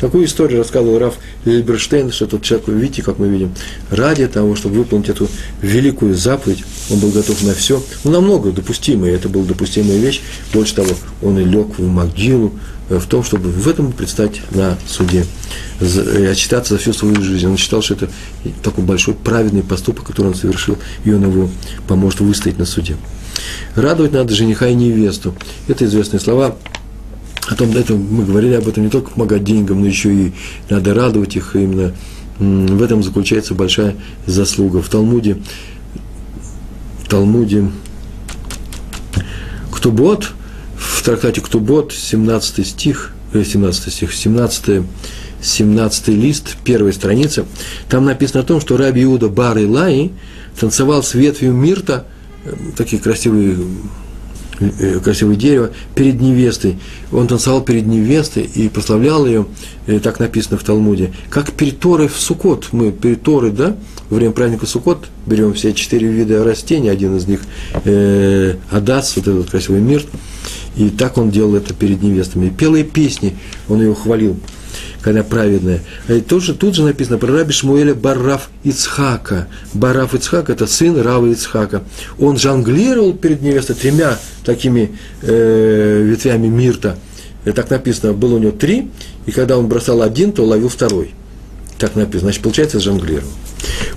[0.00, 1.14] Такую историю рассказывал Раф
[1.44, 3.52] Лильберштейн, что тот человек, видите, как мы видим,
[3.90, 5.28] ради того, чтобы выполнить эту
[5.60, 10.22] великую заповедь, он был готов на все, ну, намного допустимое, это была допустимая вещь,
[10.52, 12.52] больше того, он и лег в могилу,
[12.88, 15.26] э, в том, чтобы в этом предстать на суде,
[15.84, 17.46] отчитаться за всю свою жизнь.
[17.46, 18.08] Он считал, что это
[18.62, 21.48] такой большой праведный поступок, который он совершил, и он его
[21.86, 22.96] поможет выстоять на суде.
[23.74, 25.34] Радовать надо жениха и невесту.
[25.68, 26.56] Это известные слова.
[27.48, 30.32] О том, это мы говорили об этом, не только помогать деньгам, но еще и
[30.70, 31.54] надо радовать их.
[31.54, 31.94] Именно
[32.38, 34.80] в этом заключается большая заслуга.
[34.80, 35.38] В Талмуде,
[37.04, 37.70] в Талмуде
[39.70, 40.32] Ктубот,
[40.76, 44.82] в трактате Ктубот, 17 стих, 17 э, стих, 17
[45.44, 47.44] 17 лист, первая страница,
[47.88, 50.10] там написано о том, что Раби Иуда Бар Илай
[50.58, 52.06] танцевал с ветвью мирта
[52.76, 53.56] такие красивые
[54.60, 56.78] э, красивое дерево, перед невестой.
[57.12, 59.46] Он танцевал перед невестой и прославлял ее,
[59.86, 62.68] э, так написано в Талмуде, как перед Торой в Сукот.
[62.72, 63.76] Мы перед Торой, да,
[64.10, 67.40] во время праздника Сукот берем все четыре вида растений, один из них
[67.84, 70.04] э, Адас, вот этот красивый мир,
[70.76, 72.46] и так он делал это перед невестами.
[72.46, 73.36] И пел песни,
[73.68, 74.36] он ее хвалил.
[75.04, 75.80] Когда праведная.
[76.08, 79.48] А тоже, тут же написано про раби Шмуэля Барраф Ицхака.
[79.74, 81.84] Барраф Ицхак– это сын Рава Ицхака.
[82.18, 86.96] Он жонглировал перед невестой тремя такими э, ветвями мирта.
[87.44, 88.90] И так написано, было у него три,
[89.26, 91.14] и когда он бросал один, то ловил второй.
[91.76, 92.30] Так написано.
[92.30, 93.28] Значит, получается, жонглировал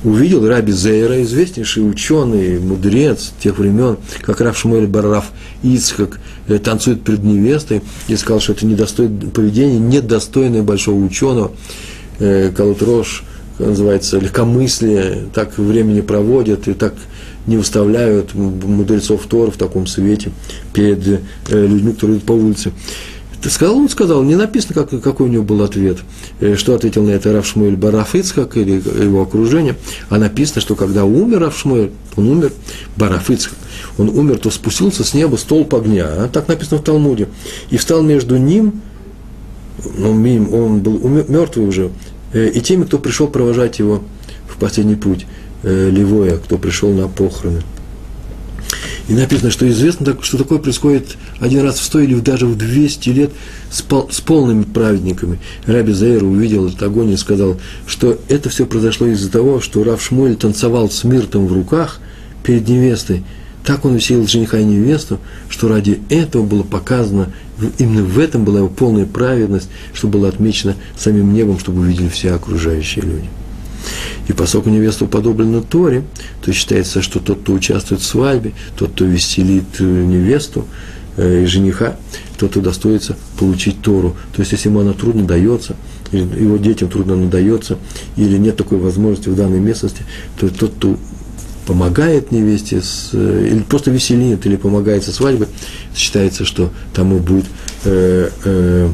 [0.03, 5.25] увидел Раби Зейра, известнейший ученый, мудрец тех времен, как Рав Шмуэль Барраф
[5.63, 11.51] Ицхак э, танцует перед невестой, и сказал, что это недостойное поведение, недостойное большого ученого.
[12.19, 13.23] Э, Калутрош,
[13.59, 16.93] называется, легкомыслие, так времени проводят и так
[17.47, 20.31] не выставляют мудрецов Тора в таком свете
[20.73, 22.71] перед э, людьми, которые идут по улице.
[23.41, 25.97] Ты сказал, он сказал, не написано, как, какой у него был ответ.
[26.39, 29.75] Э, что ответил на это Раф Шмуэль Бараф Ицхак или его окружение.
[30.09, 32.51] А написано, что когда умер Раф Шмуэль, он умер,
[32.95, 33.55] Бараф Ицхак,
[33.97, 36.05] он умер, то спустился с неба столб огня.
[36.07, 36.29] А?
[36.31, 37.27] Так написано в Талмуде.
[37.69, 38.81] И встал между ним,
[39.97, 41.91] ну, он был мертвый уже,
[42.33, 44.03] э, и теми, кто пришел провожать его
[44.47, 45.27] в последний путь,
[45.63, 47.61] э, Левоя, кто пришел на похороны.
[49.07, 53.09] И написано, что известно, что такое происходит один раз в сто или даже в 200
[53.09, 53.31] лет
[53.71, 55.39] с, пол, с полными праведниками.
[55.65, 60.03] Раби Заир увидел этот огонь и сказал, что это все произошло из-за того, что Рав
[60.03, 61.99] Шмуэль танцевал с миртом в руках
[62.43, 63.23] перед невестой.
[63.63, 67.31] Так он усилил жениха и невесту, что ради этого было показано,
[67.77, 72.31] именно в этом была его полная праведность, что было отмечено самим небом, чтобы увидели все
[72.31, 73.27] окружающие люди
[74.27, 76.03] и поскольку невеста уподоблена Торе,
[76.41, 80.65] то считается, что тот, кто участвует в свадьбе, тот, кто веселит э, невесту
[81.15, 81.95] э, и жениха,
[82.37, 84.15] тот удостоится получить Тору.
[84.35, 85.75] То есть, если ему она трудно дается,
[86.11, 87.77] его детям трудно она дается,
[88.15, 90.03] или нет такой возможности в данной местности,
[90.39, 90.97] то тот, кто
[91.65, 95.47] помогает невесте, с, э, или просто веселит, или помогает со свадьбой,
[95.95, 97.45] считается, что тому будет
[97.83, 98.89] э, э,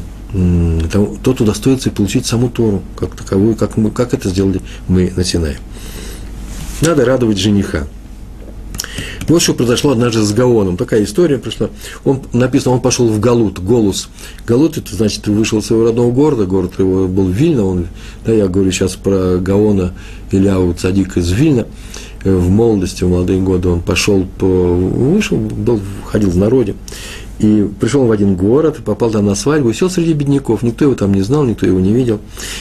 [1.22, 5.58] тот удостоится получить саму Тору, как таковую, как, мы, как это сделали мы на Синае.
[6.80, 7.86] Надо радовать жениха.
[9.28, 10.76] Вот что произошло однажды с Гаоном.
[10.76, 11.70] Такая история пришла.
[12.04, 14.08] Он, написано, он пошел в Галут, Голус.
[14.46, 17.64] Галут, это значит, вышел из своего родного города, город его был Вильна.
[17.64, 17.86] Он,
[18.26, 19.94] да, я говорю сейчас про Гаона
[20.30, 21.66] Иляу Цадик из Вильна.
[22.22, 26.74] В молодости, в молодые годы он пошел, по, вышел, был, ходил в народе.
[27.38, 30.62] И пришел в один город, попал там на свадьбу, сел среди бедняков.
[30.62, 32.20] Никто его там не знал, никто его не видел.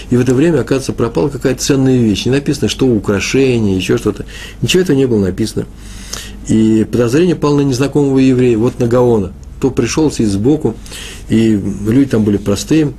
[0.09, 2.25] И в это время, оказывается, пропала какая-то ценная вещь.
[2.25, 4.25] Не написано, что украшение, еще что-то.
[4.61, 5.65] Ничего этого не было написано.
[6.47, 9.31] И подозрение пало на незнакомого еврея, вот на Гаона.
[9.61, 10.75] То пришел сидит сбоку,
[11.29, 12.93] и люди там были простые.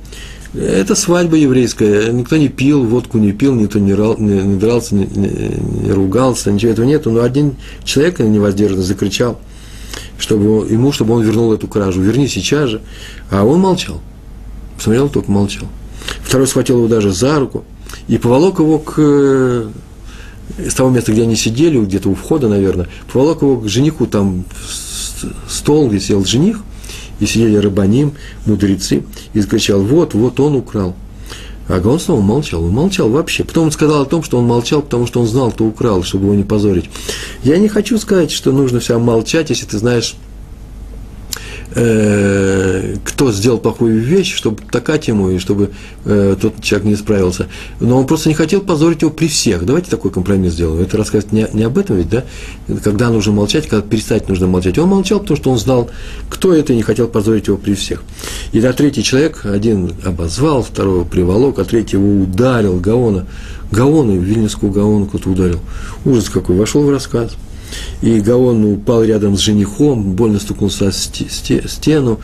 [0.55, 4.95] Это свадьба еврейская, никто не пил, водку не пил, никто не, рал, не, не дрался,
[4.95, 7.05] не, не, не ругался, ничего этого нет.
[7.05, 9.41] Но один человек невоздержанно закричал–
[10.17, 12.01] чтобы ему, чтобы он вернул эту кражу.
[12.01, 12.81] Верни сейчас же.
[13.29, 14.01] А он молчал.
[14.77, 15.67] Посмотрел, только молчал.
[16.23, 17.63] Второй схватил его даже за руку
[18.07, 19.69] и поволок его к э,
[20.57, 24.45] с того места, где они сидели, где-то у входа, наверное, поволок его к жениху, там
[25.49, 26.59] стол, где сидел жених,
[27.19, 28.13] и сидели рабаним,
[28.45, 29.03] мудрецы,
[29.33, 30.95] и закричал, вот, вот он украл.
[31.67, 33.43] А он снова молчал, он молчал вообще.
[33.43, 36.25] Потом он сказал о том, что он молчал, потому что он знал, кто украл, чтобы
[36.25, 36.89] его не позорить.
[37.43, 40.15] Я не хочу сказать, что нужно всем молчать, если ты знаешь
[41.73, 42.34] э,
[43.15, 45.71] кто сделал плохую вещь, чтобы такать ему, и чтобы
[46.03, 47.47] э, тот человек не справился.
[47.79, 49.65] Но он просто не хотел позорить его при всех.
[49.65, 50.81] Давайте такой компромисс сделаем.
[50.81, 52.25] Это рассказывать не, не об этом ведь, да?
[52.83, 54.77] Когда нужно молчать, когда перестать нужно молчать.
[54.77, 55.89] Он молчал, потому что он знал,
[56.29, 58.03] кто это, и не хотел позорить его при всех.
[58.51, 63.25] И да, третий человек, один обозвал, второго приволок, а третий его ударил, Гаона.
[63.71, 65.61] Гаона, Вильнюсскую Гаону кто-то ударил.
[66.03, 67.31] Ужас какой, вошел в рассказ
[68.01, 72.19] и Гаон упал рядом с женихом, больно стукнулся о стену.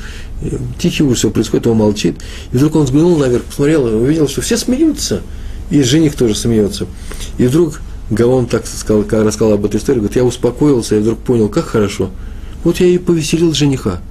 [0.79, 2.17] Тихий ужас, все происходит, он молчит.
[2.51, 5.21] И вдруг он взглянул наверх, посмотрел, и увидел, что все смеются.
[5.69, 6.87] И жених тоже смеется.
[7.37, 11.47] И вдруг Гаон так сказал, рассказал об этой истории, говорит, я успокоился, я вдруг понял,
[11.47, 12.09] как хорошо.
[12.63, 14.01] Вот я и повеселил жениха.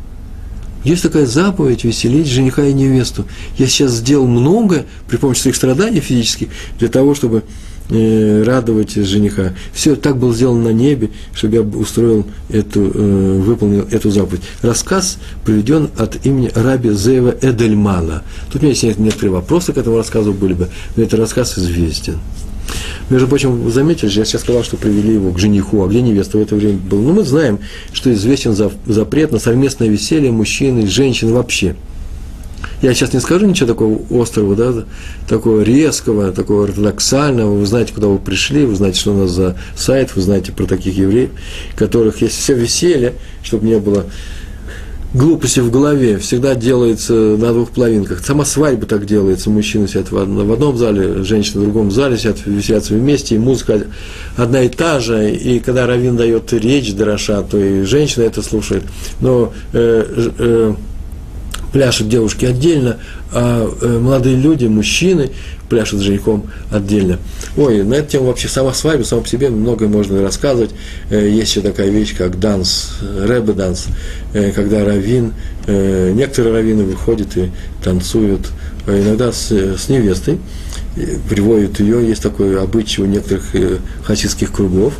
[0.82, 3.26] Есть такая заповедь веселить жениха и невесту.
[3.58, 7.42] Я сейчас сделал много при помощи своих страданий физических для того, чтобы
[7.90, 9.52] радовать жениха.
[9.72, 14.42] Все так было сделано на небе, чтобы я устроил эту, э, выполнил эту заповедь.
[14.62, 18.22] Рассказ приведен от имени Раби Зеева Эдельмана.
[18.52, 22.18] Тут у меня есть некоторые вопросы к этому рассказу были бы, но этот рассказ известен.
[23.08, 26.38] Между прочим, вы заметили, я сейчас сказал, что привели его к жениху, а где невеста
[26.38, 27.00] в это время был.
[27.00, 27.58] Ну, мы знаем,
[27.92, 28.54] что известен
[28.86, 31.74] запрет на совместное веселье мужчин и женщин вообще–
[32.82, 34.84] я сейчас не скажу ничего такого острого, да,
[35.28, 37.54] такого резкого, такого ортодоксального.
[37.54, 40.64] Вы знаете, куда вы пришли, вы знаете, что у нас за сайт, вы знаете про
[40.66, 41.30] таких евреев,
[41.76, 44.06] которых есть все веселье, чтобы не было
[45.12, 48.24] глупости в голове всегда делается на двух половинках.
[48.24, 49.50] Сама свадьба так делается.
[49.50, 53.82] Мужчины сидят в одном зале, женщины в другом зале, сидят, веселятся вместе, и музыка
[54.36, 55.32] одна и та же.
[55.32, 58.84] И когда Равин дает речь Дороша, то и женщина это слушает.
[59.20, 60.74] Но э, э,
[61.72, 62.98] пляшут девушки отдельно,
[63.32, 65.30] а э, молодые люди, мужчины
[65.68, 67.18] пляшут с женихом отдельно.
[67.56, 70.70] Ой, на эту тему вообще сама свадьба, сама по себе многое можно рассказывать.
[71.10, 73.86] Э, есть еще такая вещь, как данс, рэбе данс,
[74.34, 75.32] э, когда раввин,
[75.66, 77.50] некоторые раввины выходят и
[77.84, 78.48] танцуют,
[78.88, 80.38] иногда с, с невестой,
[81.28, 83.44] приводят ее, есть такой обычай у некоторых
[84.02, 84.94] хасидских кругов,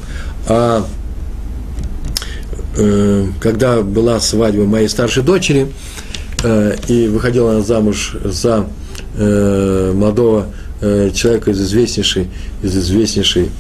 [0.47, 0.87] а
[3.41, 5.67] когда была свадьба моей старшей дочери,
[6.89, 8.67] и выходила она замуж за
[9.17, 10.47] э, молодого
[10.81, 12.29] э, человека из известнейшей,
[12.63, 13.51] из известнейшей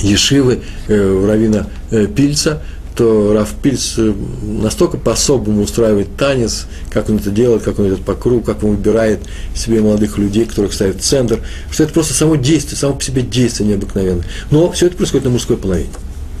[0.00, 1.66] Ешивы, Равина
[2.14, 2.62] Пильца,
[2.94, 3.98] то Раф Пильц
[4.42, 8.76] настолько по-особому устраивает танец, как он это делает, как он идет по кругу, как он
[8.76, 9.20] выбирает
[9.54, 11.40] себе молодых людей, которых ставит в центр,
[11.70, 14.24] что это просто само действие, само по себе действие необыкновенное.
[14.50, 15.88] Но все это происходит на мужской половине.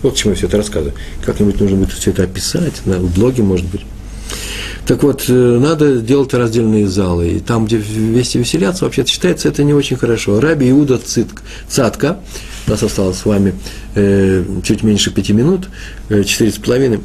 [0.02, 0.94] Вот к чему я все это рассказываю.
[1.24, 3.80] Как-нибудь нужно будет все это описать, на блоге, может быть.
[4.86, 7.28] Так вот, э, надо делать раздельные залы.
[7.28, 10.40] И там, где вместе веселятся, вообще-то считается это не очень хорошо.
[10.40, 12.18] Раби Иуда Цитк, Цатка,
[12.66, 13.54] у нас осталось с вами
[13.94, 15.68] э, чуть меньше пяти минут,
[16.08, 17.00] э, четыре с половиной,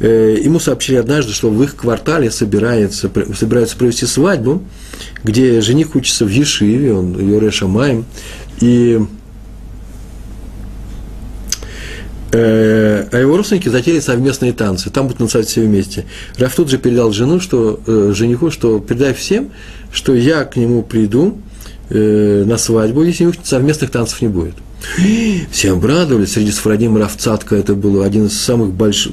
[0.00, 4.62] э, ему сообщили однажды, что в их квартале собирается, собираются провести свадьбу,
[5.22, 8.04] где жених учится в Ешиве, он Йоре Шамаем,
[8.60, 9.00] и
[12.36, 14.90] Э, а его родственники затеяли совместные танцы.
[14.90, 16.04] Там будут танцевать все вместе.
[16.36, 19.50] Раф тут же передал жену, что, э, жениху, что передай всем,
[19.92, 21.38] что я к нему приду
[21.90, 24.54] э, на свадьбу, если у них совместных танцев не будет.
[25.52, 26.32] Все обрадовались.
[26.32, 29.12] Среди Сфарадим Равцатка это был один из самых больших,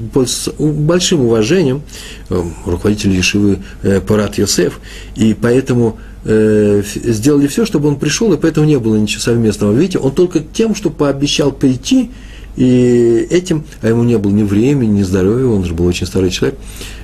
[0.59, 1.83] большим уважением,
[2.31, 4.79] э, руководитель Ешивы э, Парат Йосеф,
[5.15, 9.73] и поэтому э, сделали все, чтобы он пришел, и поэтому не было ничего совместного.
[9.73, 12.09] Видите, он только тем, что пообещал прийти,
[12.55, 16.31] и этим, а ему не было ни времени, ни здоровья, он же был очень старый
[16.31, 16.59] человек,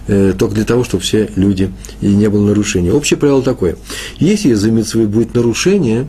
[0.07, 1.71] э, только для того, чтобы все люди,
[2.01, 2.91] и не было нарушения.
[2.91, 3.77] Общее правило такое.
[4.19, 6.07] Если за митцвой будет нарушение,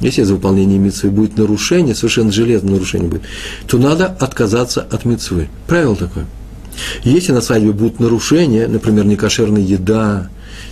[0.00, 3.22] если за выполнение митцвы будет нарушение, совершенно железное нарушение будет,
[3.66, 5.48] то надо отказаться от митцвы.
[5.66, 6.26] Правило такое.
[7.04, 10.28] Если на свадьбе будут нарушения, например, некошерная еда,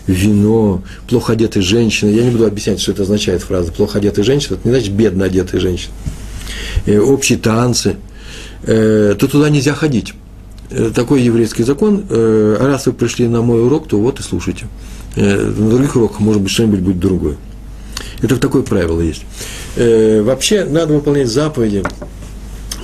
[0.06, 4.56] вино, плохо одетые женщины, я не буду объяснять, что это означает фраза плохо одетые женщины,
[4.56, 5.92] это не значит бедно одетые женщины.
[6.86, 7.96] Э, общие танцы,
[8.62, 10.14] э, то туда нельзя ходить.
[10.70, 12.04] Э, такой еврейский закон.
[12.10, 14.66] А раз вы пришли на мой урок, то вот и слушайте.
[15.16, 17.36] На других уроках, может быть, что-нибудь будет другое.
[18.20, 19.24] Это такое правило есть.
[19.76, 21.84] Вообще, надо выполнять заповеди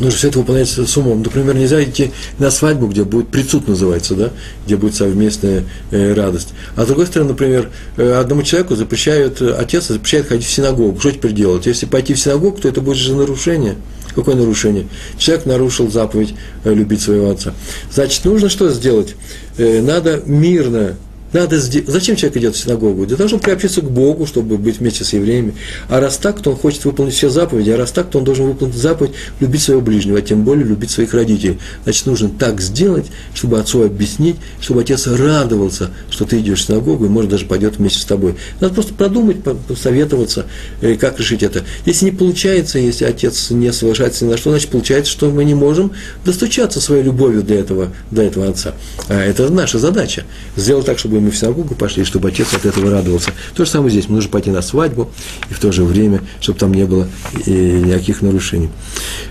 [0.01, 1.22] нужно все это выполнять с умом.
[1.22, 4.30] Например, нельзя идти на свадьбу, где будет прицуд называется, да,
[4.66, 6.48] где будет совместная э, радость.
[6.76, 10.98] А с другой стороны, например, э, одному человеку запрещают, э, отец запрещает ходить в синагогу.
[10.98, 11.66] Что теперь делать?
[11.66, 13.76] Если пойти в синагогу, то это будет же нарушение.
[14.14, 14.86] Какое нарушение?
[15.18, 16.34] Человек нарушил заповедь
[16.64, 17.55] э, любить своего отца.
[17.92, 19.14] Значит, нужно что сделать?
[19.59, 20.96] Надо мирно
[21.33, 21.61] надо.
[21.61, 23.07] Зачем человек идет в синагогу?
[23.07, 25.55] Для того, чтобы приобщиться к Богу, чтобы быть вместе с евреями.
[25.89, 28.47] А раз так, то он хочет выполнить все заповеди, а раз так, то он должен
[28.47, 31.59] выполнить заповедь любить своего ближнего, а тем более любить своих родителей.
[31.85, 37.07] Значит, нужно так сделать, чтобы отцу объяснить, чтобы отец радовался, что ты идешь в синагогу,
[37.07, 38.35] и, может, даже пойдет вместе с тобой.
[38.61, 40.47] Надо просто продумать, посоветоваться,
[40.81, 41.64] э, как решить это.
[41.87, 45.55] Если не получается, если отец не соглашается ни на что, значит, получается, что мы не
[45.55, 45.93] можем
[46.24, 48.74] достучаться своей любовью до этого, до этого отца.
[49.09, 50.24] А это наша задача.
[50.57, 53.31] Сделать так, чтобы мы в синагогу пошли, чтобы отец от этого радовался.
[53.55, 54.09] То же самое здесь.
[54.09, 55.11] Мы нужно пойти на свадьбу,
[55.51, 57.09] и в то же время, чтобы там не было
[57.47, 58.71] и никаких нарушений.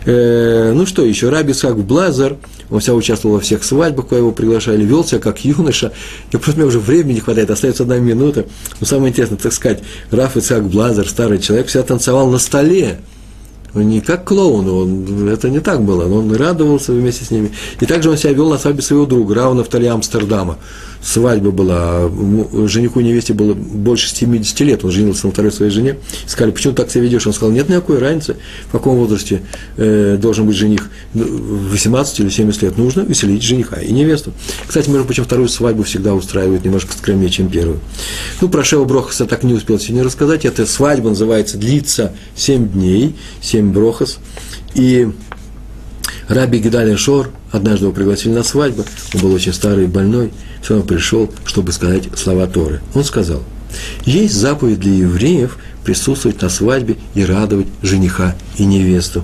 [0.05, 1.29] Э, ну что еще?
[1.29, 2.37] Раби Исхак Блазар,
[2.69, 5.91] он вся участвовал во всех свадьбах, куда его приглашали, вел себя как юноша.
[6.31, 8.45] И просто мне уже времени не хватает, остается одна минута.
[8.79, 9.81] Но самое интересное, так сказать,
[10.11, 12.99] Раф Исхак Блазар, старый человек, всегда танцевал на столе.
[13.73, 17.51] Он не как клоун, он, это не так было, но он радовался вместе с ними.
[17.79, 20.57] И также он себя вел на свадьбе своего друга, Рауна в Амстердама
[21.01, 22.09] свадьба была,
[22.67, 25.97] жениху невесте было больше 70 лет, он женился на второй своей жене.
[26.25, 27.25] Сказали, почему так себя ведешь?
[27.25, 28.35] Он сказал, нет никакой разницы,
[28.67, 29.41] в каком возрасте
[29.77, 34.33] э, должен быть жених, ну, в 18 или 70 лет нужно веселить жениха и невесту.
[34.67, 37.79] Кстати, между прочим, вторую свадьбу всегда устраивают немножко скромнее, чем первую.
[38.41, 40.45] Ну, про Шева Брохаса так не успел сегодня рассказать.
[40.45, 44.19] Эта свадьба называется «Длится 7 дней», 7 Брохас.
[44.73, 45.09] И
[46.27, 50.31] Раби Гидалия Шор, однажды его пригласили на свадьбу, он был очень старый и больной,
[50.61, 52.81] все равно пришел, чтобы сказать слова Торы.
[52.93, 53.43] Он сказал,
[54.05, 59.23] есть заповедь для евреев присутствовать на свадьбе и радовать жениха и невесту.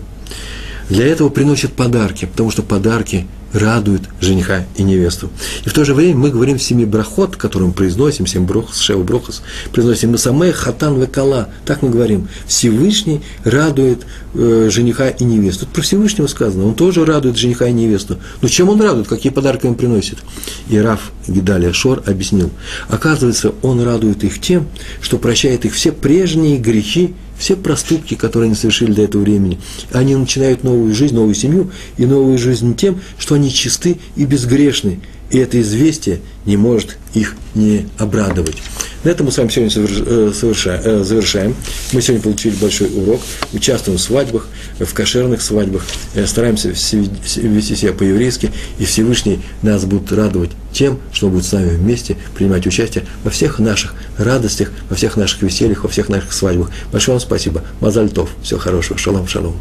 [0.90, 5.30] Для этого приносят подарки, потому что подарки радует жениха и невесту.
[5.64, 9.42] И в то же время мы говорим семи брахот, которым произносим, семь брохос, шеу брохос,
[9.72, 11.50] произносим Масамэ, Хатан, Векала.
[11.66, 12.28] Так мы говорим.
[12.48, 15.66] Всевышний радует э, жениха и невесту.
[15.66, 16.66] Тут про Всевышнего сказано.
[16.66, 18.18] Он тоже радует жениха и невесту.
[18.42, 19.08] Но чем он радует?
[19.08, 20.18] Какие подарки он приносит?
[20.68, 22.52] И Раф Гидалия Шор объяснил.
[22.90, 24.68] Оказывается, он радует их тем,
[25.02, 29.60] что прощает их все прежние грехи все проступки, которые они совершили до этого времени,
[29.92, 35.00] они начинают новую жизнь, новую семью и новую жизнь тем, что они чисты и безгрешны.
[35.32, 38.58] И это известие не может их не обрадовать.
[39.06, 41.56] На этом мы с вами сегодня э, э, завершаем.
[41.94, 43.22] Мы сегодня получили большой урок,
[43.54, 44.48] участвуем в свадьбах,
[44.80, 51.30] в кошерных свадьбах, э, стараемся вести себя по-еврейски, и Всевышний нас будет радовать тем, что
[51.30, 55.90] будет с нами вместе принимать участие во всех наших радостях, во всех наших весельях, во
[55.90, 56.72] всех наших свадьбах.
[56.92, 57.64] Большое вам спасибо.
[57.82, 58.32] Мазальтов.
[58.42, 58.98] Всего хорошего.
[58.98, 59.56] Шалом, шалом.